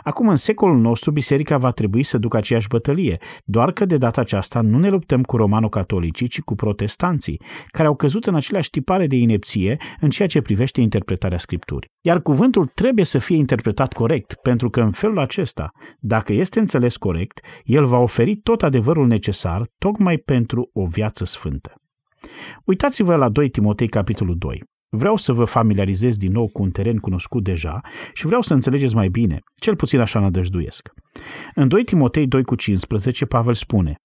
[0.03, 4.21] Acum, în secolul nostru, biserica va trebui să ducă aceeași bătălie, doar că de data
[4.21, 9.07] aceasta nu ne luptăm cu romano-catolicii, ci cu protestanții, care au căzut în aceleași tipare
[9.07, 11.89] de inepție în ceea ce privește interpretarea Scripturii.
[12.01, 16.97] Iar cuvântul trebuie să fie interpretat corect, pentru că în felul acesta, dacă este înțeles
[16.97, 21.73] corect, el va oferi tot adevărul necesar tocmai pentru o viață sfântă.
[22.65, 24.63] Uitați-vă la 2 Timotei capitolul 2.
[24.93, 27.81] Vreau să vă familiarizez din nou cu un teren cunoscut deja
[28.13, 30.89] și vreau să înțelegeți mai bine, cel puțin așa nădăjduiesc.
[31.55, 33.95] În 2 Timotei 2 cu 15, Pavel spune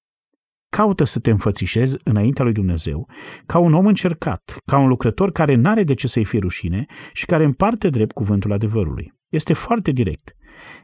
[0.68, 3.09] Caută să te înfățișezi înaintea lui Dumnezeu
[3.46, 7.25] ca un om încercat, ca un lucrător care n-are de ce să-i fie rușine și
[7.25, 9.12] care împarte drept cuvântul adevărului.
[9.29, 10.37] Este foarte direct.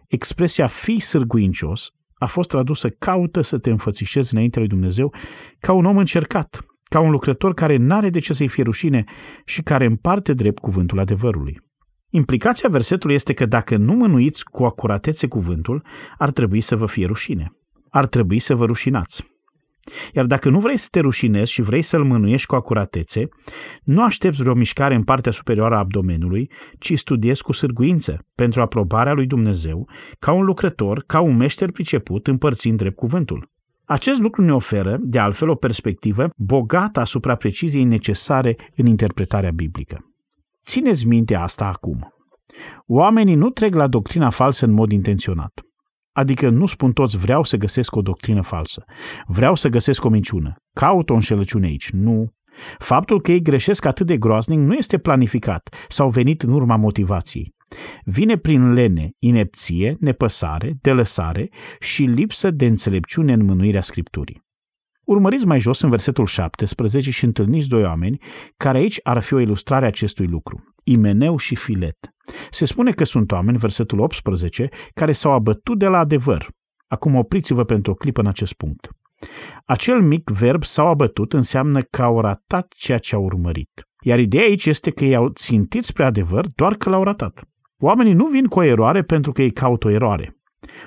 [0.07, 5.15] Expresia fi sârguincios a fost tradusă caută să te înfățișezi înaintea lui Dumnezeu
[5.59, 9.05] ca un om încercat, ca un lucrător care n-are de ce să-i fie rușine
[9.45, 11.61] și care împarte drept cuvântul adevărului.
[12.11, 15.85] Implicația versetului este că dacă nu mânuiți cu acuratețe cuvântul,
[16.19, 17.53] ar trebui să vă fie rușine.
[17.91, 19.25] Ar trebui să vă rușinați.
[20.13, 23.29] Iar dacă nu vrei să te rușinezi și vrei să-l mânuiești cu acuratețe,
[23.83, 29.13] nu aștepți vreo mișcare în partea superioară a abdomenului, ci studiezi cu sârguință, pentru aprobarea
[29.13, 33.52] lui Dumnezeu, ca un lucrător, ca un meșter priceput, împărțind drept cuvântul.
[33.93, 39.99] Acest lucru ne oferă, de altfel, o perspectivă bogată asupra preciziei necesare în interpretarea biblică.
[40.65, 42.13] Țineți minte asta acum.
[42.87, 45.61] Oamenii nu trec la doctrina falsă în mod intenționat.
[46.13, 48.85] Adică nu spun toți vreau să găsesc o doctrină falsă,
[49.27, 51.91] vreau să găsesc o minciună, caut o înșelăciune aici.
[51.91, 52.33] Nu.
[52.79, 57.55] Faptul că ei greșesc atât de groaznic nu este planificat sau venit în urma motivației.
[58.05, 61.49] Vine prin lene, inepție, nepăsare, delăsare
[61.81, 64.43] și lipsă de înțelepciune în mânuirea Scripturii.
[65.05, 68.19] Urmăriți mai jos în versetul 17 și întâlniți doi oameni
[68.57, 70.75] care aici ar fi o ilustrare a acestui lucru.
[70.85, 71.99] Imeneu și Filet.
[72.51, 76.49] Se spune că sunt oameni, versetul 18, care s-au abătut de la adevăr.
[76.87, 78.89] Acum opriți-vă pentru o clipă în acest punct.
[79.65, 83.89] Acel mic verb s-au abătut înseamnă că au ratat ceea ce au urmărit.
[84.01, 87.43] Iar ideea aici este că ei au țintit spre adevăr doar că l-au ratat.
[87.85, 90.37] Oamenii nu vin cu o eroare pentru că ei caută o eroare.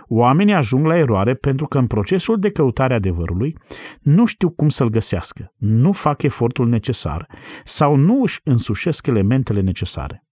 [0.07, 3.57] Oamenii ajung la eroare pentru că în procesul de căutare a adevărului
[4.01, 7.27] nu știu cum să-l găsească, nu fac efortul necesar
[7.63, 10.23] sau nu își însușesc elementele necesare.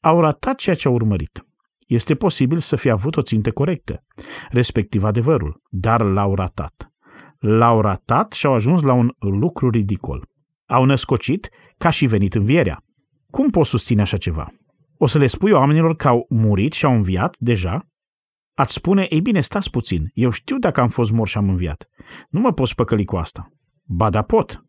[0.00, 1.46] Au ratat ceea ce au urmărit.
[1.86, 4.04] Este posibil să fie avut o țintă corectă,
[4.50, 6.92] respectiv adevărul, dar l-au ratat.
[7.38, 10.28] L-au ratat și au ajuns la un lucru ridicol.
[10.66, 12.82] Au născocit ca și venit învierea.
[13.30, 14.48] Cum poți susține așa ceva?
[14.96, 17.88] O să le spui oamenilor că au murit și au înviat deja?
[18.54, 21.88] Ați spune, ei bine, stați puțin, eu știu dacă am fost mort și am înviat.
[22.28, 23.52] Nu mă pot spăcăli cu asta.
[23.82, 24.64] Ba da pot.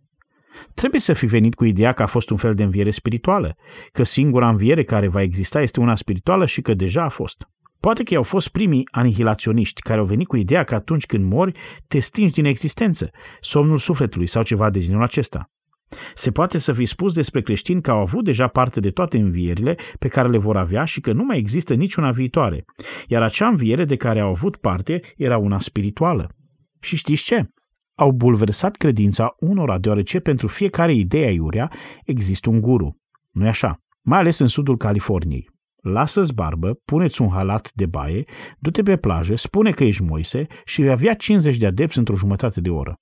[0.73, 3.55] Trebuie să fi venit cu ideea că a fost un fel de înviere spirituală,
[3.91, 7.47] că singura înviere care va exista este una spirituală și că deja a fost.
[7.79, 11.59] Poate că au fost primii anihilaționiști care au venit cu ideea că atunci când mori,
[11.88, 13.09] te stingi din existență,
[13.39, 15.49] somnul sufletului sau ceva de genul acesta.
[16.13, 19.76] Se poate să fi spus despre creștini că au avut deja parte de toate învierile
[20.00, 22.65] pe care le vor avea și că nu mai există niciuna viitoare,
[23.08, 26.30] iar acea înviere de care au avut parte era una spirituală.
[26.80, 27.50] Și știți ce?
[27.95, 31.71] Au bulversat credința unora, deoarece pentru fiecare idee iurea
[32.06, 32.98] există un guru.
[33.32, 33.80] nu e așa?
[34.02, 35.50] Mai ales în sudul Californiei.
[35.82, 38.24] Lasă-ți barbă, puneți un halat de baie,
[38.60, 42.62] du-te pe plajă, spune că ești Moise și vei avea 50 de adepți într-o jumătate
[42.62, 42.95] de oră.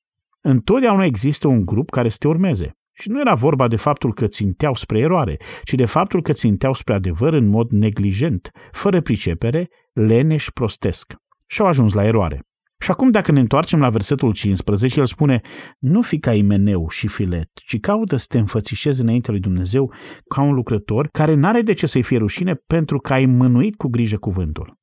[0.45, 2.71] Întotdeauna există un grup care să te urmeze.
[2.93, 6.73] Și nu era vorba de faptul că ținteau spre eroare, ci de faptul că ținteau
[6.73, 11.13] spre adevăr în mod neglijent, fără pricepere, leneș prostesc.
[11.47, 12.41] Și au ajuns la eroare.
[12.79, 15.41] Și acum dacă ne întoarcem la versetul 15, el spune,
[15.79, 19.93] nu fi ca imeneu și filet, ci caută să te înfățișezi înainte lui Dumnezeu
[20.27, 23.88] ca un lucrător care n-are de ce să-i fie rușine pentru că ai mânuit cu
[23.88, 24.82] grijă cuvântul.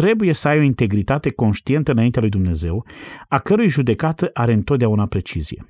[0.00, 2.86] Trebuie să ai o integritate conștientă înaintea lui Dumnezeu,
[3.28, 5.64] a cărui judecată are întotdeauna precizie.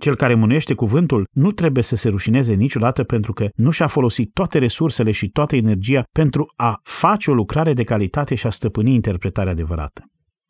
[0.00, 4.32] Cel care mânuiește cuvântul nu trebuie să se rușineze niciodată pentru că nu și-a folosit
[4.32, 8.94] toate resursele și toată energia pentru a face o lucrare de calitate și a stăpâni
[8.94, 10.02] interpretarea adevărată.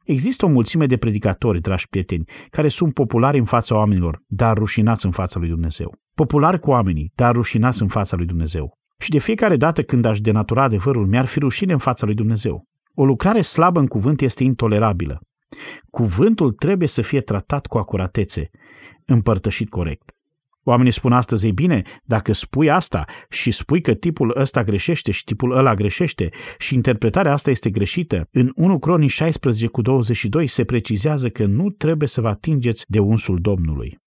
[0.05, 5.07] Există o mulțime de predicatori, dragi prieteni, care sunt populari în fața oamenilor, dar rușinați
[5.07, 5.95] în fața lui Dumnezeu.
[6.15, 8.79] Populari cu oamenii, dar rușinați în fața lui Dumnezeu.
[8.99, 12.73] Și de fiecare dată când aș denatura adevărul, mi-ar fi rușine în fața lui Dumnezeu.
[12.95, 15.21] O lucrare slabă în cuvânt este intolerabilă.
[15.91, 18.51] Cuvântul trebuie să fie tratat cu acuratețe,
[19.05, 20.15] împărtășit corect.
[20.67, 25.25] Oamenii spun astăzi, ei bine, dacă spui asta și spui că tipul ăsta greșește și
[25.25, 30.65] tipul ăla greșește și interpretarea asta este greșită, în 1 Cronii 16 cu 22 se
[30.65, 33.99] precizează că nu trebuie să vă atingeți de unsul Domnului.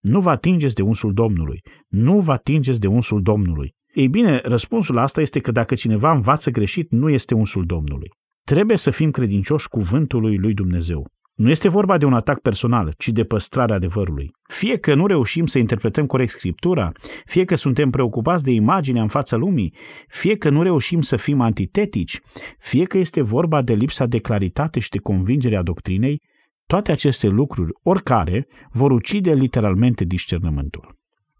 [0.00, 1.62] Nu vă atingeți de unsul Domnului.
[1.88, 3.75] Nu vă atingeți de unsul Domnului.
[3.96, 8.10] Ei bine, răspunsul la asta este că dacă cineva învață greșit, nu este unsul Domnului.
[8.44, 11.06] Trebuie să fim credincioși cuvântului lui Dumnezeu.
[11.34, 14.30] Nu este vorba de un atac personal, ci de păstrarea adevărului.
[14.48, 16.92] Fie că nu reușim să interpretăm corect Scriptura,
[17.24, 19.74] fie că suntem preocupați de imaginea în fața lumii,
[20.08, 22.20] fie că nu reușim să fim antitetici,
[22.58, 26.22] fie că este vorba de lipsa de claritate și de convingere a doctrinei,
[26.66, 30.95] toate aceste lucruri, oricare, vor ucide literalmente discernământul.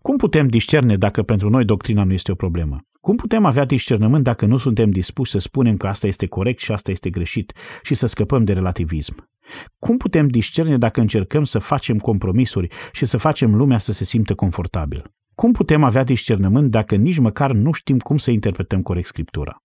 [0.07, 2.81] Cum putem discerne dacă pentru noi doctrina nu este o problemă?
[3.01, 6.73] Cum putem avea discernământ dacă nu suntem dispuși să spunem că asta este corect și
[6.73, 7.53] asta este greșit
[7.83, 9.31] și să scăpăm de relativism?
[9.79, 14.35] Cum putem discerne dacă încercăm să facem compromisuri și să facem lumea să se simtă
[14.35, 15.11] confortabil?
[15.35, 19.63] Cum putem avea discernământ dacă nici măcar nu știm cum să interpretăm corect Scriptura?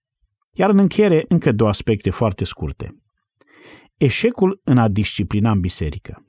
[0.52, 2.96] Iar în încheiere, încă două aspecte foarte scurte.
[3.98, 6.26] Eșecul în a disciplina în biserică.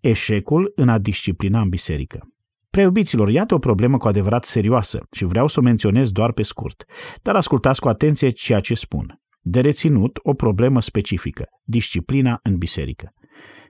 [0.00, 2.28] Eșecul în a disciplina în biserică.
[2.74, 6.84] Preiubiților, iată o problemă cu adevărat serioasă și vreau să o menționez doar pe scurt,
[7.22, 9.20] dar ascultați cu atenție ceea ce spun.
[9.40, 13.12] De reținut, o problemă specifică, disciplina în biserică.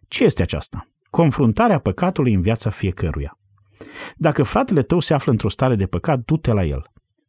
[0.09, 0.89] Ce este aceasta?
[1.11, 3.39] Confruntarea păcatului în viața fiecăruia.
[4.17, 6.87] Dacă fratele tău se află într-o stare de păcat, du-te la el.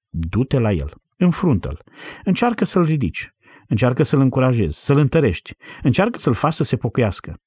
[0.09, 0.93] Du-te la el.
[1.17, 1.81] Înfruntă-l.
[2.23, 3.29] Încearcă să-l ridici.
[3.67, 5.53] Încearcă să-l încurajezi, să-l întărești.
[5.81, 7.39] Încearcă să-l faci să se pocăiască.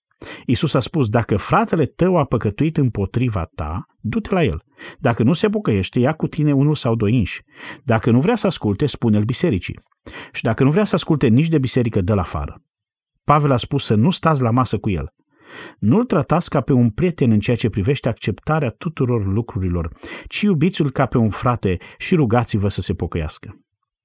[0.46, 4.62] Isus a spus, dacă fratele tău a păcătuit împotriva ta, du-te la el.
[4.98, 7.42] Dacă nu se pocăiește, ia cu tine unul sau doi inși.
[7.84, 9.80] Dacă nu vrea să asculte, spune-l bisericii.
[10.32, 12.62] Și dacă nu vrea să asculte nici de biserică, dă-l afară.
[13.24, 15.12] Pavel a spus să nu stați la masă cu el.
[15.78, 19.96] Nu-l tratați ca pe un prieten în ceea ce privește acceptarea tuturor lucrurilor,
[20.26, 23.58] ci iubiți-l ca pe un frate și rugați-vă să se pocăiască.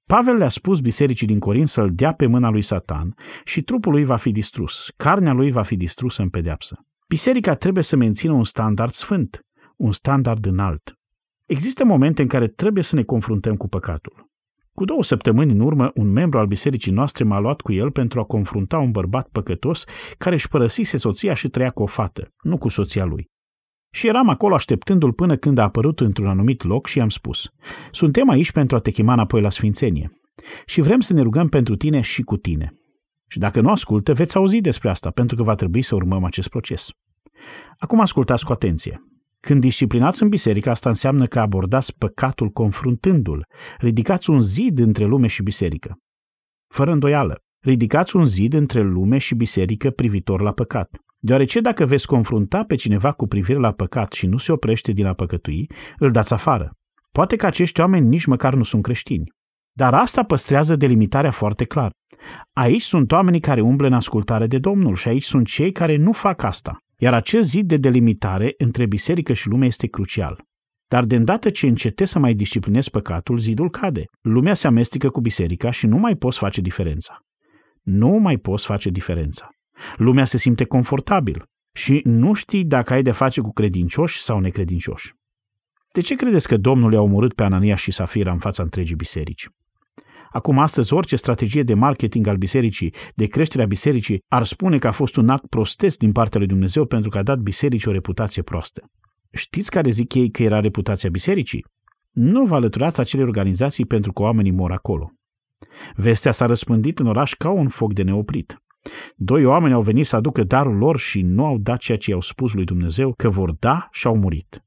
[0.06, 4.04] Pavel le-a spus bisericii din Corint să-l dea pe mâna lui Satan și trupul lui
[4.04, 6.76] va fi distrus, carnea lui va fi distrusă în pedeapsă.
[7.08, 9.40] Biserica trebuie să mențină un standard sfânt,
[9.76, 10.94] un standard înalt.
[11.46, 14.32] Există momente în care trebuie să ne confruntăm cu păcatul.
[14.72, 18.20] Cu două săptămâni în urmă, un membru al bisericii noastre m-a luat cu el pentru
[18.20, 19.84] a confrunta un bărbat păcătos
[20.18, 23.30] care își părăsise soția și trăia cu o fată, nu cu soția lui.
[23.94, 27.48] Și eram acolo așteptându-l până când a apărut într-un anumit loc și i-am spus
[27.90, 30.20] Suntem aici pentru a te chema înapoi la sfințenie
[30.66, 32.72] și vrem să ne rugăm pentru tine și cu tine.
[33.28, 36.48] Și dacă nu ascultă, veți auzi despre asta, pentru că va trebui să urmăm acest
[36.48, 36.88] proces.
[37.78, 39.00] Acum ascultați cu atenție.
[39.40, 43.46] Când disciplinați în biserică, asta înseamnă că abordați păcatul confruntându-l.
[43.78, 45.98] Ridicați un zid între lume și biserică.
[46.68, 50.98] Fără îndoială, ridicați un zid între lume și biserică privitor la păcat.
[51.18, 55.06] Deoarece dacă veți confrunta pe cineva cu privire la păcat și nu se oprește din
[55.06, 56.70] a păcătui, îl dați afară.
[57.12, 59.32] Poate că acești oameni nici măcar nu sunt creștini.
[59.72, 61.90] Dar asta păstrează delimitarea foarte clar.
[62.52, 66.12] Aici sunt oamenii care umblă în ascultare de Domnul și aici sunt cei care nu
[66.12, 66.76] fac asta.
[66.98, 70.44] Iar acest zid de delimitare între biserică și lume este crucial.
[70.88, 74.04] Dar de îndată ce încetezi să mai disciplinezi păcatul, zidul cade.
[74.20, 77.18] Lumea se amestecă cu biserica și nu mai poți face diferența.
[77.84, 79.48] Nu mai poți face diferența.
[79.96, 85.14] Lumea se simte confortabil și nu știi dacă ai de face cu credincioși sau necredincioși.
[85.92, 89.48] De ce credeți că Domnul i-a omorât pe Anania și Safira în fața întregii biserici?
[90.30, 94.90] Acum, astăzi, orice strategie de marketing al bisericii, de creșterea bisericii, ar spune că a
[94.90, 98.42] fost un act prostesc din partea lui Dumnezeu pentru că a dat bisericii o reputație
[98.42, 98.90] proastă.
[99.32, 101.64] Știți care zic ei că era reputația bisericii?
[102.10, 105.10] Nu vă alăturați acele organizații pentru că oamenii mor acolo.
[105.94, 108.58] Vestea s-a răspândit în oraș ca un foc de neoprit.
[109.16, 112.20] Doi oameni au venit să aducă darul lor și nu au dat ceea ce i-au
[112.20, 114.64] spus lui Dumnezeu că vor da și au murit.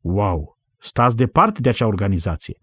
[0.00, 0.58] Wow!
[0.78, 2.58] Stați departe de acea organizație.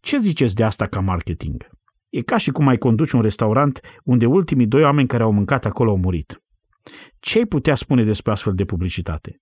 [0.00, 1.66] Ce ziceți de asta ca marketing?
[2.08, 5.64] E ca și cum ai conduce un restaurant unde ultimii doi oameni care au mâncat
[5.64, 6.42] acolo au murit.
[7.18, 9.40] Ce ai putea spune despre astfel de publicitate?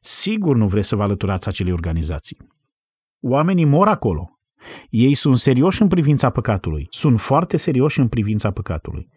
[0.00, 2.36] Sigur nu vreți să vă alăturați acelei organizații.
[3.20, 4.33] Oamenii mor acolo.
[4.90, 6.86] Ei sunt serioși în privința păcatului.
[6.90, 9.08] Sunt foarte serioși în privința păcatului.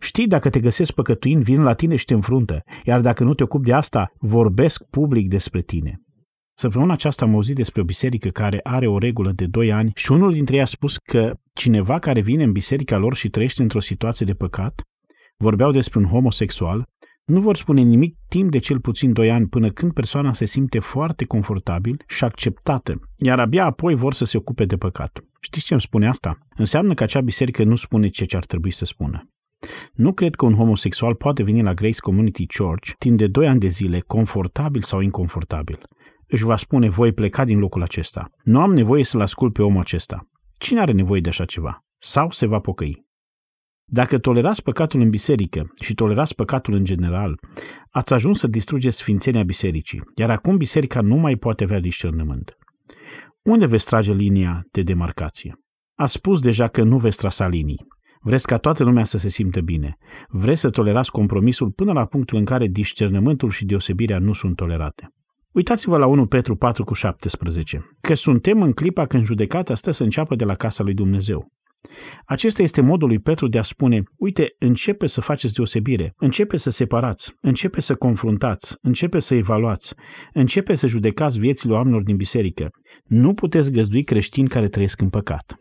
[0.00, 3.42] Știi, dacă te găsesc păcătuind, vin la tine și te înfruntă, iar dacă nu te
[3.42, 6.00] ocupi de asta, vorbesc public despre tine.
[6.54, 10.12] Săptămâna aceasta am auzit despre o biserică care are o regulă de 2 ani și
[10.12, 13.80] unul dintre ei a spus că cineva care vine în biserica lor și trăiește într-o
[13.80, 14.82] situație de păcat,
[15.36, 16.88] vorbeau despre un homosexual,
[17.30, 20.78] nu vor spune nimic timp de cel puțin 2 ani până când persoana se simte
[20.78, 25.24] foarte confortabil și acceptată, iar abia apoi vor să se ocupe de păcat.
[25.40, 26.38] Știți ce îmi spune asta?
[26.56, 29.28] Înseamnă că acea biserică nu spune ce ar trebui să spună.
[29.92, 33.60] Nu cred că un homosexual poate veni la Grace Community Church timp de 2 ani
[33.60, 35.78] de zile, confortabil sau inconfortabil.
[36.26, 38.30] Își va spune, voi pleca din locul acesta.
[38.42, 40.28] Nu am nevoie să-l ascult pe omul acesta.
[40.58, 41.84] Cine are nevoie de așa ceva?
[41.98, 43.08] Sau se va pocăi.
[43.92, 47.38] Dacă tolerați păcatul în biserică și tolerați păcatul în general,
[47.90, 52.56] ați ajuns să distrugeți sfințenia bisericii, iar acum biserica nu mai poate avea discernământ.
[53.42, 55.54] Unde veți trage linia de demarcație?
[55.94, 57.86] Ați spus deja că nu veți trasa linii.
[58.20, 59.96] Vreți ca toată lumea să se simtă bine.
[60.28, 65.08] Vreți să tolerați compromisul până la punctul în care discernământul și deosebirea nu sunt tolerate.
[65.52, 70.02] Uitați-vă la 1 Petru 4 cu 17, că suntem în clipa când judecata stă să
[70.02, 71.52] înceapă de la casa lui Dumnezeu.
[72.24, 76.70] Acesta este modul lui Petru de a spune, uite, începe să faceți deosebire, începe să
[76.70, 79.94] separați, începe să confruntați, începe să evaluați,
[80.32, 82.68] începe să judecați viețile oamenilor din biserică.
[83.04, 85.54] Nu puteți găzdui creștini care trăiesc în păcat.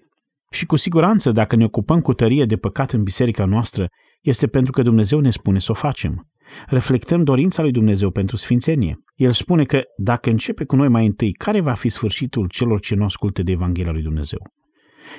[0.52, 3.88] Și cu siguranță, dacă ne ocupăm cu tărie de păcat în biserica noastră,
[4.22, 6.28] este pentru că Dumnezeu ne spune să o facem.
[6.68, 8.98] Reflectăm dorința lui Dumnezeu pentru sfințenie.
[9.16, 12.96] El spune că dacă începe cu noi mai întâi, care va fi sfârșitul celor ce
[12.96, 14.40] nu ascultă de Evanghelia lui Dumnezeu?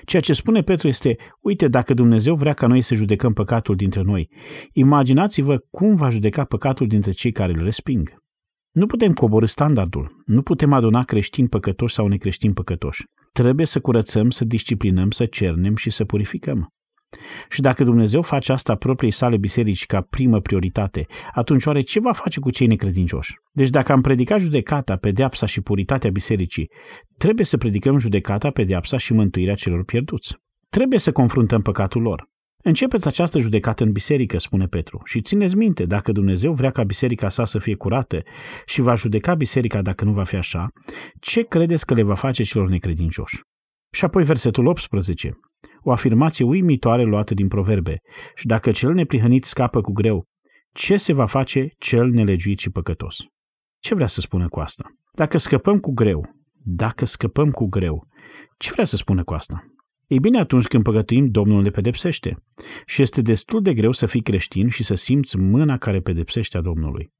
[0.04, 4.02] Ceea ce spune Petru este, uite, dacă Dumnezeu vrea ca noi să judecăm păcatul dintre
[4.02, 4.28] noi,
[4.72, 8.18] imaginați-vă cum va judeca păcatul dintre cei care îl resping.
[8.70, 13.04] Nu putem coborâ standardul, nu putem aduna creștini păcătoși sau necreștini păcătoși.
[13.32, 16.68] Trebuie să curățăm, să disciplinăm, să cernem și să purificăm.
[17.48, 22.12] Și dacă Dumnezeu face asta propriei sale biserici ca primă prioritate, atunci oare ce va
[22.12, 23.34] face cu cei necredincioși?
[23.52, 26.70] Deci dacă am predicat judecata, pedeapsa și puritatea bisericii,
[27.18, 30.36] trebuie să predicăm judecata, pedeapsa și mântuirea celor pierduți.
[30.68, 32.28] Trebuie să confruntăm păcatul lor.
[32.62, 37.28] Începeți această judecată în biserică, spune Petru, și țineți minte, dacă Dumnezeu vrea ca biserica
[37.28, 38.22] sa să fie curată
[38.66, 40.68] și va judeca biserica dacă nu va fi așa,
[41.20, 43.40] ce credeți că le va face celor necredincioși?
[43.92, 45.38] Și apoi versetul 18,
[45.82, 48.00] o afirmație uimitoare luată din proverbe.
[48.34, 50.24] Și dacă cel neprihănit scapă cu greu,
[50.72, 53.16] ce se va face cel nelegiuit și păcătos?
[53.78, 54.84] Ce vrea să spună cu asta?
[55.12, 56.24] Dacă scăpăm cu greu,
[56.64, 58.06] dacă scăpăm cu greu,
[58.58, 59.64] ce vrea să spună cu asta?
[60.06, 62.36] Ei bine, atunci când păcătuim, Domnul ne pedepsește.
[62.86, 66.60] Și este destul de greu să fii creștin și să simți mâna care pedepsește a
[66.60, 67.12] Domnului.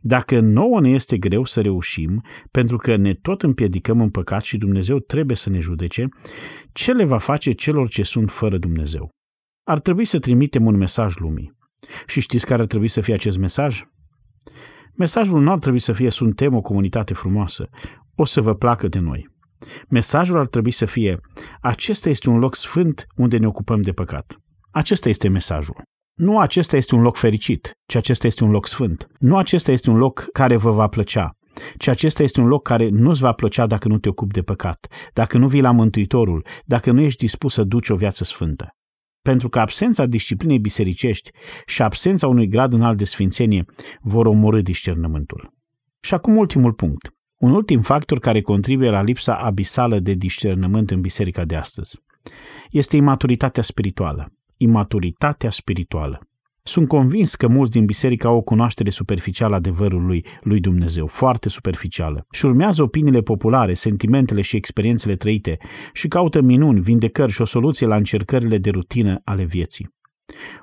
[0.00, 4.56] Dacă nouă ne este greu să reușim, pentru că ne tot împiedicăm în păcat și
[4.56, 6.08] Dumnezeu trebuie să ne judece,
[6.72, 9.10] ce le va face celor ce sunt fără Dumnezeu?
[9.64, 11.56] Ar trebui să trimitem un mesaj lumii.
[12.06, 13.82] Și știți care ar trebui să fie acest mesaj?
[14.96, 17.68] Mesajul nu ar trebui să fie suntem o comunitate frumoasă,
[18.14, 19.28] o să vă placă de noi.
[19.88, 21.20] Mesajul ar trebui să fie
[21.60, 24.36] acesta este un loc sfânt unde ne ocupăm de păcat.
[24.70, 25.82] Acesta este mesajul.
[26.18, 29.06] Nu acesta este un loc fericit, ci acesta este un loc sfânt.
[29.18, 31.36] Nu acesta este un loc care vă va plăcea,
[31.76, 34.86] ci acesta este un loc care nu-ți va plăcea dacă nu te ocupi de păcat,
[35.12, 38.76] dacă nu vii la Mântuitorul, dacă nu ești dispus să duci o viață sfântă.
[39.22, 41.30] Pentru că absența disciplinei bisericești
[41.66, 43.64] și absența unui grad înalt de sfințenie
[44.00, 45.52] vor omorâ discernământul.
[46.00, 47.10] Și acum ultimul punct.
[47.36, 51.98] Un ultim factor care contribuie la lipsa abisală de discernământ în biserica de astăzi
[52.70, 56.28] este imaturitatea spirituală imaturitatea spirituală.
[56.62, 61.48] Sunt convins că mulți din biserică au o cunoaștere superficială a adevărului lui Dumnezeu, foarte
[61.48, 65.58] superficială, și urmează opiniile populare, sentimentele și experiențele trăite
[65.92, 69.96] și caută minuni, vindecări și o soluție la încercările de rutină ale vieții.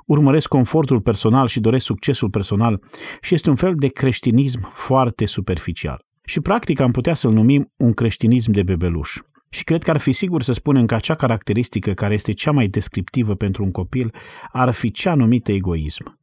[0.06, 2.84] Urmăresc confortul personal și doresc succesul personal
[3.22, 6.06] și este un fel de creștinism foarte superficial.
[6.26, 9.18] Și practic am putea să-l numim un creștinism de bebeluș.
[9.56, 12.68] Și cred că ar fi sigur să spunem că acea caracteristică care este cea mai
[12.68, 14.14] descriptivă pentru un copil
[14.51, 16.20] ar fi cea numită egoism.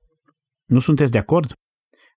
[0.64, 1.52] Nu sunteți de acord?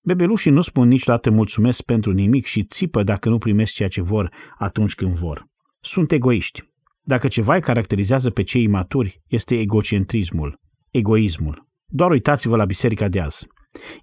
[0.01, 4.33] Bebelușii nu spun niciodată mulțumesc pentru nimic și țipă dacă nu primesc ceea ce vor
[4.57, 5.45] atunci când vor.
[5.79, 6.61] Sunt egoiști.
[7.01, 10.59] Dacă ceva îi caracterizează pe cei imaturi, este egocentrismul,
[10.91, 11.67] egoismul.
[11.85, 13.47] Doar uitați-vă la biserica de azi.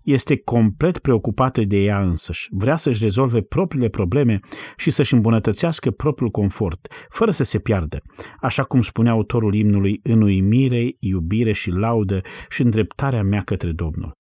[0.03, 2.49] Este complet preocupată de ea însăși.
[2.51, 4.41] Vrea să-și rezolve propriile probleme
[4.77, 8.03] și să-și îmbunătățească propriul confort, fără să se piardă.
[8.41, 14.13] Așa cum spunea autorul imnului, în uimire, iubire și laudă și îndreptarea mea către Domnul.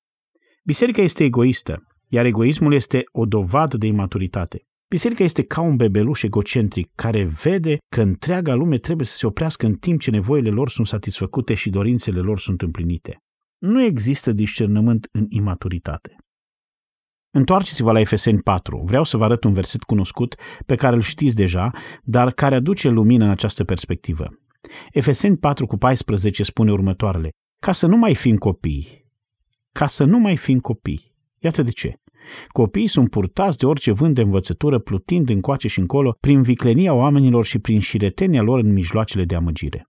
[0.64, 4.66] Biserica este egoistă, iar egoismul este o dovadă de imaturitate.
[4.88, 9.66] Biserica este ca un bebeluș egocentric care vede că întreaga lume trebuie să se oprească
[9.66, 13.22] în timp ce nevoile lor sunt satisfăcute și dorințele lor sunt împlinite.
[13.62, 16.16] Nu există discernământ în imaturitate.
[17.30, 18.82] Întoarceți-vă la Efeseni 4.
[18.84, 20.34] Vreau să vă arăt un verset cunoscut
[20.66, 21.70] pe care îl știți deja,
[22.02, 24.28] dar care aduce lumină în această perspectivă.
[24.92, 27.30] Efeseni 4 cu 14 spune următoarele.
[27.58, 29.06] Ca să nu mai fim copii.
[29.72, 31.14] Ca să nu mai fim copii.
[31.38, 31.94] Iată de ce.
[32.48, 37.44] Copiii sunt purtați de orice vânt de învățătură, plutind încoace și încolo, prin viclenia oamenilor
[37.44, 39.88] și prin șiretenia lor în mijloacele de amăgire.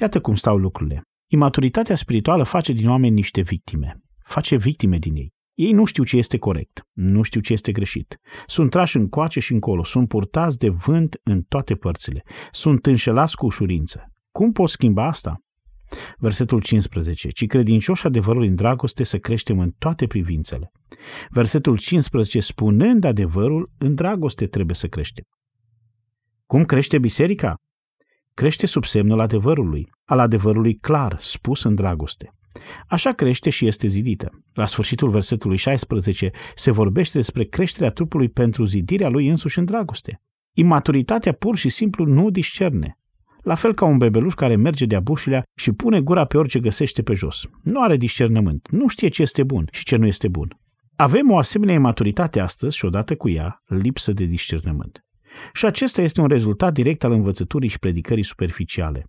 [0.00, 1.02] Iată cum stau lucrurile.
[1.26, 4.00] Imaturitatea spirituală face din oameni niște victime.
[4.24, 5.32] Face victime din ei.
[5.54, 8.16] Ei nu știu ce este corect, nu știu ce este greșit.
[8.46, 13.46] Sunt trași încoace și încolo, sunt purtați de vânt în toate părțile, sunt înșelați cu
[13.46, 14.04] ușurință.
[14.30, 15.38] Cum pot schimba asta?
[16.18, 17.28] Versetul 15.
[17.28, 20.70] Ci credincioși adevărul în dragoste să creștem în toate privințele.
[21.30, 22.40] Versetul 15.
[22.40, 25.24] Spunând adevărul, în dragoste trebuie să creștem.
[26.46, 27.56] Cum crește biserica?
[28.34, 32.34] Crește sub semnul adevărului, al adevărului clar, spus în dragoste.
[32.88, 34.30] Așa crește și este zidită.
[34.52, 40.20] La sfârșitul versetului 16 se vorbește despre creșterea trupului pentru zidirea lui însuși în dragoste.
[40.52, 42.98] Imaturitatea pur și simplu nu discerne.
[43.42, 47.02] La fel ca un bebeluș care merge de-a bușilea și pune gura pe orice găsește
[47.02, 47.48] pe jos.
[47.62, 50.58] Nu are discernământ, nu știe ce este bun și ce nu este bun.
[50.96, 55.04] Avem o asemenea imaturitate astăzi și odată cu ea lipsă de discernământ.
[55.52, 59.04] Și acesta este un rezultat direct al învățăturii și predicării superficiale,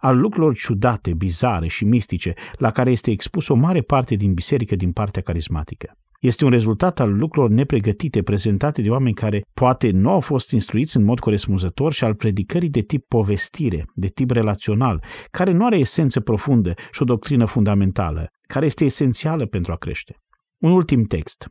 [0.00, 4.76] al lucrurilor ciudate, bizare și mistice, la care este expus o mare parte din biserică
[4.76, 5.94] din partea carismatică.
[6.20, 10.96] Este un rezultat al lucrurilor nepregătite prezentate de oameni care poate nu au fost instruiți
[10.96, 15.78] în mod corespunzător și al predicării de tip povestire, de tip relațional, care nu are
[15.78, 20.16] esență profundă și o doctrină fundamentală, care este esențială pentru a crește.
[20.58, 21.48] Un ultim text.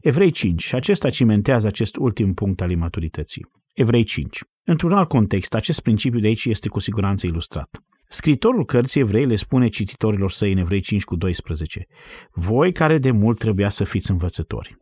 [0.00, 3.46] Evrei 5, și acesta cimentează acest ultim punct al imaturității.
[3.74, 4.40] Evrei 5.
[4.64, 7.82] Într-un alt context, acest principiu de aici este cu siguranță ilustrat.
[8.08, 11.86] Scritorul cărții evrei le spune cititorilor săi în Evrei 5 cu 12,
[12.32, 14.76] voi care de mult trebuia să fiți învățători.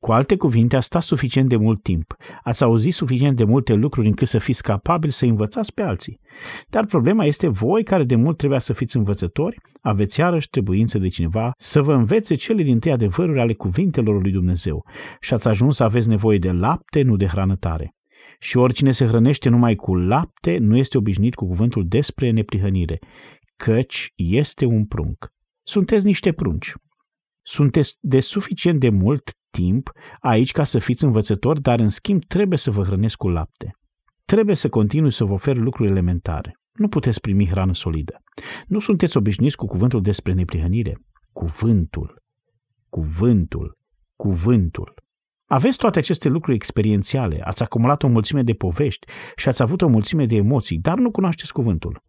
[0.00, 4.06] Cu alte cuvinte, a stat suficient de mult timp, ați auzit suficient de multe lucruri
[4.06, 6.20] încât să fiți capabili să învățați pe alții.
[6.68, 11.08] Dar problema este voi care de mult trebuia să fiți învățători, aveți iarăși trebuință de
[11.08, 14.84] cineva să vă învețe cele din tăi adevăruri ale cuvintelor lui Dumnezeu
[15.20, 17.94] și ați ajuns să aveți nevoie de lapte, nu de hrană tare
[18.42, 22.98] și oricine se hrănește numai cu lapte nu este obișnuit cu cuvântul despre neprihănire,
[23.56, 25.32] căci este un prunc.
[25.62, 26.72] Sunteți niște prunci.
[27.42, 29.90] Sunteți de suficient de mult timp
[30.20, 33.70] aici ca să fiți învățători, dar în schimb trebuie să vă hrănesc cu lapte.
[34.24, 36.58] Trebuie să continui să vă ofer lucruri elementare.
[36.72, 38.22] Nu puteți primi hrană solidă.
[38.66, 40.98] Nu sunteți obișnuiți cu cuvântul despre neprihănire.
[41.32, 42.22] Cuvântul.
[42.88, 43.78] Cuvântul.
[44.16, 44.94] Cuvântul.
[45.46, 49.88] Aveți toate aceste lucruri experiențiale, ați acumulat o mulțime de povești și ați avut o
[49.88, 52.02] mulțime de emoții, dar nu cunoașteți cuvântul.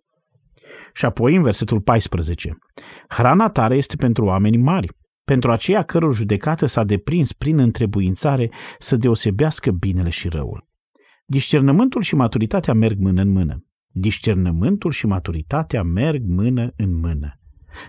[0.94, 2.58] Și apoi, în versetul 14,
[3.08, 4.89] hrana tare este pentru oameni mari,
[5.32, 10.68] pentru aceia căror judecată s-a deprins prin întrebuințare să deosebească binele și răul.
[11.26, 13.66] Discernământul și maturitatea merg mână în mână.
[13.88, 17.36] Discernământul și maturitatea merg mână în mână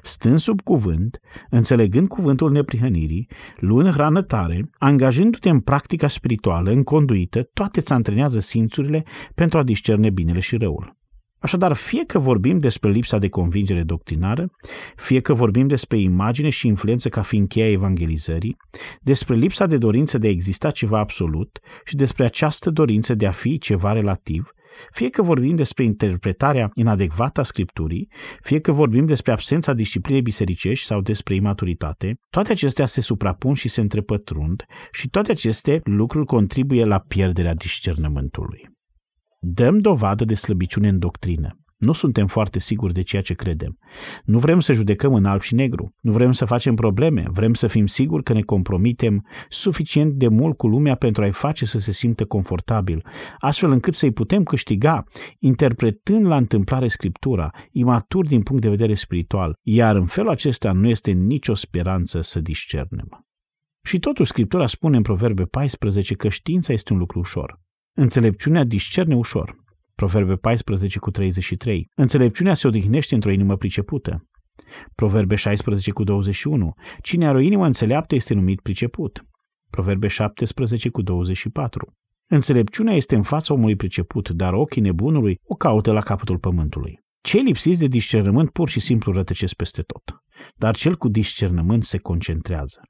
[0.02, 1.20] stând sub cuvânt,
[1.50, 8.38] înțelegând cuvântul neprihănirii, luând hrană tare, angajându-te în practica spirituală, în conduită, toate îți antrenează
[8.38, 10.96] simțurile pentru a discerne binele și răul.
[11.42, 14.50] Așadar, fie că vorbim despre lipsa de convingere doctrinară,
[14.96, 18.56] fie că vorbim despre imagine și influență ca fiind cheia evangelizării,
[19.00, 23.30] despre lipsa de dorință de a exista ceva absolut și despre această dorință de a
[23.30, 24.52] fi ceva relativ,
[24.90, 28.08] fie că vorbim despre interpretarea inadecvată a Scripturii,
[28.40, 33.68] fie că vorbim despre absența disciplinei bisericești sau despre imaturitate, toate acestea se suprapun și
[33.68, 38.70] se întrepătrund și toate aceste lucruri contribuie la pierderea discernământului.
[39.44, 41.56] Dăm dovadă de slăbiciune în doctrină.
[41.76, 43.78] Nu suntem foarte siguri de ceea ce credem.
[44.24, 45.94] Nu vrem să judecăm în alb și negru.
[46.00, 47.24] Nu vrem să facem probleme.
[47.30, 51.64] Vrem să fim siguri că ne compromitem suficient de mult cu lumea pentru a-i face
[51.66, 53.06] să se simtă confortabil,
[53.38, 55.04] astfel încât să-i putem câștiga,
[55.38, 60.88] interpretând la întâmplare Scriptura, imatur din punct de vedere spiritual, iar în felul acesta nu
[60.88, 63.26] este nicio speranță să discernem.
[63.84, 67.60] Și totuși Scriptura spune în Proverbe 14 că știința este un lucru ușor.
[67.94, 69.56] Înțelepciunea discerne ușor.
[69.94, 71.88] Proverbe 14 cu 33.
[71.94, 74.26] Înțelepciunea se odihnește într-o inimă pricepută.
[74.94, 76.72] Proverbe 16 cu 21.
[77.02, 79.24] Cine are o inimă înțeleaptă este numit priceput.
[79.70, 81.94] Proverbe 17 cu 24.
[82.26, 87.00] Înțelepciunea este în fața omului priceput, dar ochii nebunului o caută la capătul pământului.
[87.20, 90.02] Cei lipsiți de discernământ pur și simplu rătăcesc peste tot,
[90.56, 92.80] dar cel cu discernământ se concentrează.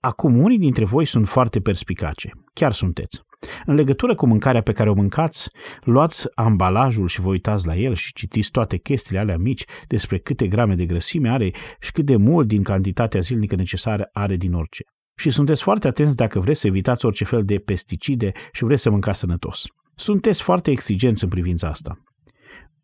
[0.00, 3.20] Acum, unii dintre voi sunt foarte perspicace, chiar sunteți.
[3.66, 5.50] În legătură cu mâncarea pe care o mâncați,
[5.82, 10.46] luați ambalajul și vă uitați la el și citiți toate chestiile alea mici despre câte
[10.46, 14.84] grame de grăsime are și cât de mult din cantitatea zilnică necesară are din orice.
[15.16, 18.90] Și sunteți foarte atenți dacă vreți să evitați orice fel de pesticide și vreți să
[18.90, 19.64] mâncați sănătos.
[19.94, 21.98] Sunteți foarte exigenți în privința asta.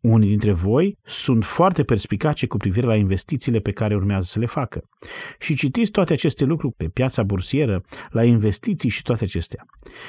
[0.01, 4.45] Unii dintre voi sunt foarte perspicace cu privire la investițiile pe care urmează să le
[4.45, 4.81] facă.
[5.39, 9.65] Și citiți toate aceste lucruri pe piața bursieră, la investiții și toate acestea.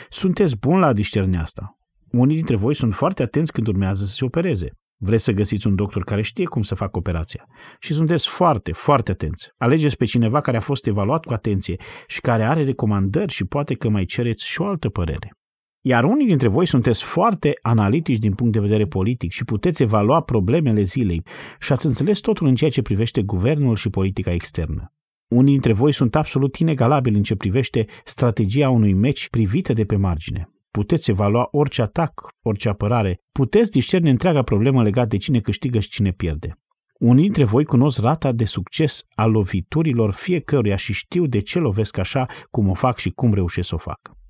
[0.08, 1.76] Sunteți buni la a discerne asta.
[2.10, 4.70] Unii dintre voi sunt foarte atenți când urmează să se opereze.
[4.96, 7.44] Vreți să găsiți un doctor care știe cum să facă operația.
[7.80, 9.48] Și sunteți foarte, foarte atenți.
[9.56, 11.76] Alegeți pe cineva care a fost evaluat cu atenție
[12.06, 15.36] și care are recomandări și poate că mai cereți și o altă părere.
[15.84, 20.20] Iar unii dintre voi sunteți foarte analitici din punct de vedere politic și puteți evalua
[20.20, 21.22] problemele zilei
[21.60, 24.92] și ați înțeles totul în ceea ce privește guvernul și politica externă.
[25.28, 29.96] Unii dintre voi sunt absolut inegalabili în ce privește strategia unui meci privită de pe
[29.96, 30.50] margine.
[30.70, 35.88] Puteți evalua orice atac, orice apărare, puteți discerne întreaga problemă legată de cine câștigă și
[35.88, 36.58] cine pierde.
[36.98, 41.98] Unii dintre voi cunosc rata de succes a loviturilor fiecăruia și știu de ce lovesc
[41.98, 44.21] așa, cum o fac și cum reușesc să o fac.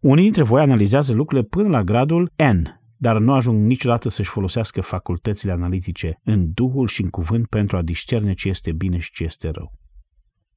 [0.00, 2.62] Unii dintre voi analizează lucrurile până la gradul N,
[2.96, 7.82] dar nu ajung niciodată să-și folosească facultățile analitice în duhul și în cuvânt pentru a
[7.82, 9.72] discerne ce este bine și ce este rău.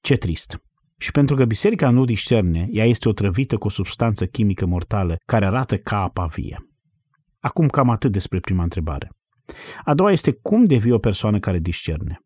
[0.01, 0.61] Ce trist!
[0.97, 5.45] Și pentru că biserica nu discerne, ea este otrăvită cu o substanță chimică mortală care
[5.45, 6.69] arată ca apa vie.
[7.39, 9.11] Acum cam atât despre prima întrebare.
[9.83, 12.19] A doua este cum devii o persoană care discerne.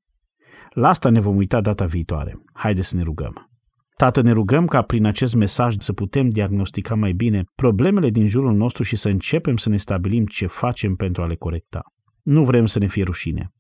[0.70, 2.43] La asta ne vom uita data viitoare.
[2.53, 3.53] Haideți să ne rugăm.
[3.95, 8.53] Tată, ne rugăm ca prin acest mesaj să putem diagnostica mai bine problemele din jurul
[8.55, 11.81] nostru și să începem să ne stabilim ce facem pentru a le corecta.
[12.21, 13.51] Nu vrem să ne fie rușine.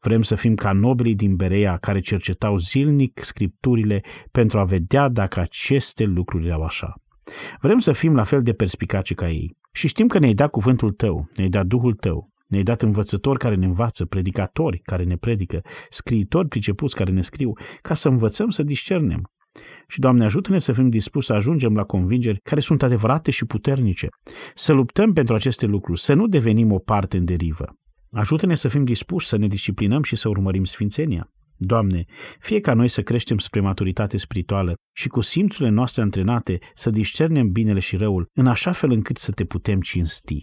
[0.00, 5.40] Vrem să fim ca nobilii din Berea care cercetau zilnic scripturile pentru a vedea dacă
[5.40, 6.94] aceste lucruri erau așa.
[7.60, 9.56] Vrem să fim la fel de perspicace ca ei.
[9.72, 13.54] Și știm că ne-ai dat cuvântul tău, ne-ai dat Duhul tău, ne-ai dat învățători care
[13.54, 15.60] ne învață, predicatori care ne predică,
[15.90, 19.22] scriitori pricepuți care ne scriu, ca să învățăm să discernem.
[19.88, 24.08] Și, Doamne, ajută-ne să fim dispuși să ajungem la convingeri care sunt adevărate și puternice,
[24.54, 27.64] să luptăm pentru aceste lucruri, să nu devenim o parte în derivă.
[28.10, 31.28] Ajută-ne să fim dispuși să ne disciplinăm și să urmărim sfințenia.
[31.56, 32.04] Doamne,
[32.38, 37.50] fie ca noi să creștem spre maturitate spirituală și cu simțurile noastre antrenate să discernem
[37.50, 40.40] binele și răul, în așa fel încât să te putem cinsti.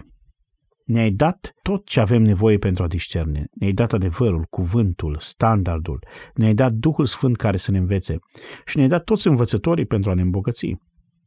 [0.92, 3.46] Ne-ai dat tot ce avem nevoie pentru a discerne.
[3.54, 6.04] Ne-ai dat adevărul, cuvântul, standardul.
[6.34, 8.18] Ne-ai dat Duhul Sfânt care să ne învețe.
[8.66, 10.76] Și ne-ai dat toți învățătorii pentru a ne îmbogăți.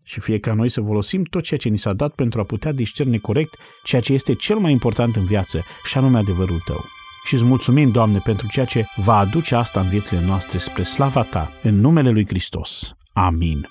[0.02, 2.72] Și fie ca noi să folosim tot ceea ce ni s-a dat pentru a putea
[2.72, 6.84] discerne corect ceea ce este cel mai important în viață, și anume adevărul tău.
[7.26, 11.22] Și îți mulțumim, Doamne, pentru ceea ce va aduce asta în viețile noastre spre slava
[11.22, 12.92] Ta, în numele Lui Hristos.
[13.12, 13.68] Amin.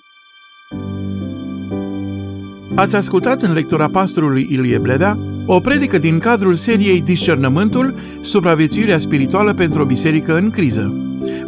[2.75, 9.53] Ați ascultat în lectura pastorului Ilie Bleda o predică din cadrul seriei Discernământul, supraviețuirea spirituală
[9.53, 10.93] pentru o biserică în criză.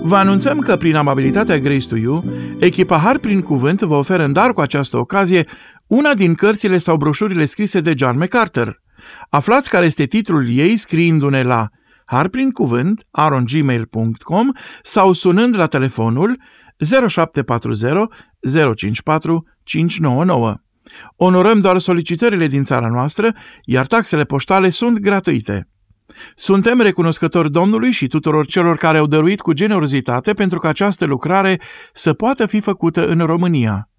[0.02, 2.24] Vă anunțăm că prin amabilitatea Grace to You,
[2.60, 5.48] echipa Har prin Cuvânt vă oferă în dar cu această ocazie
[5.88, 8.82] una din cărțile sau broșurile scrise de John MacArthur.
[9.30, 11.68] Aflați care este titlul ei scriindu-ne la
[12.06, 14.52] harprincuvânt arongmail.com
[14.82, 16.38] sau sunând la telefonul
[17.08, 17.92] 0740
[18.76, 20.56] 054 599.
[21.16, 23.34] Onorăm doar solicitările din țara noastră,
[23.64, 25.70] iar taxele poștale sunt gratuite.
[26.36, 31.62] Suntem recunoscători Domnului și tuturor celor care au dăruit cu generozitate pentru că această lucrare
[31.94, 33.90] să poată fi făcută în România.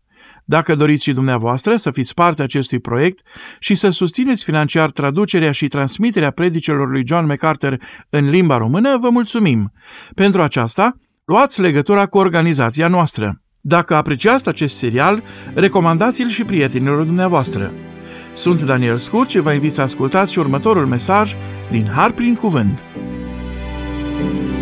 [0.49, 3.27] Dacă doriți și dumneavoastră să fiți parte acestui proiect
[3.59, 7.77] și să susțineți financiar traducerea și transmiterea predicilor lui John MacArthur
[8.09, 9.73] în limba română, vă mulțumim.
[10.15, 13.41] Pentru aceasta, luați legătura cu organizația noastră.
[13.69, 15.23] Dacă apreciați acest serial,
[15.55, 17.73] recomandați-l și prietenilor dumneavoastră.
[18.35, 21.35] Sunt Daniel Scurt și vă invit să ascultați și următorul mesaj
[21.71, 22.79] din Har prin Cuvânt.
[24.19, 24.56] thank you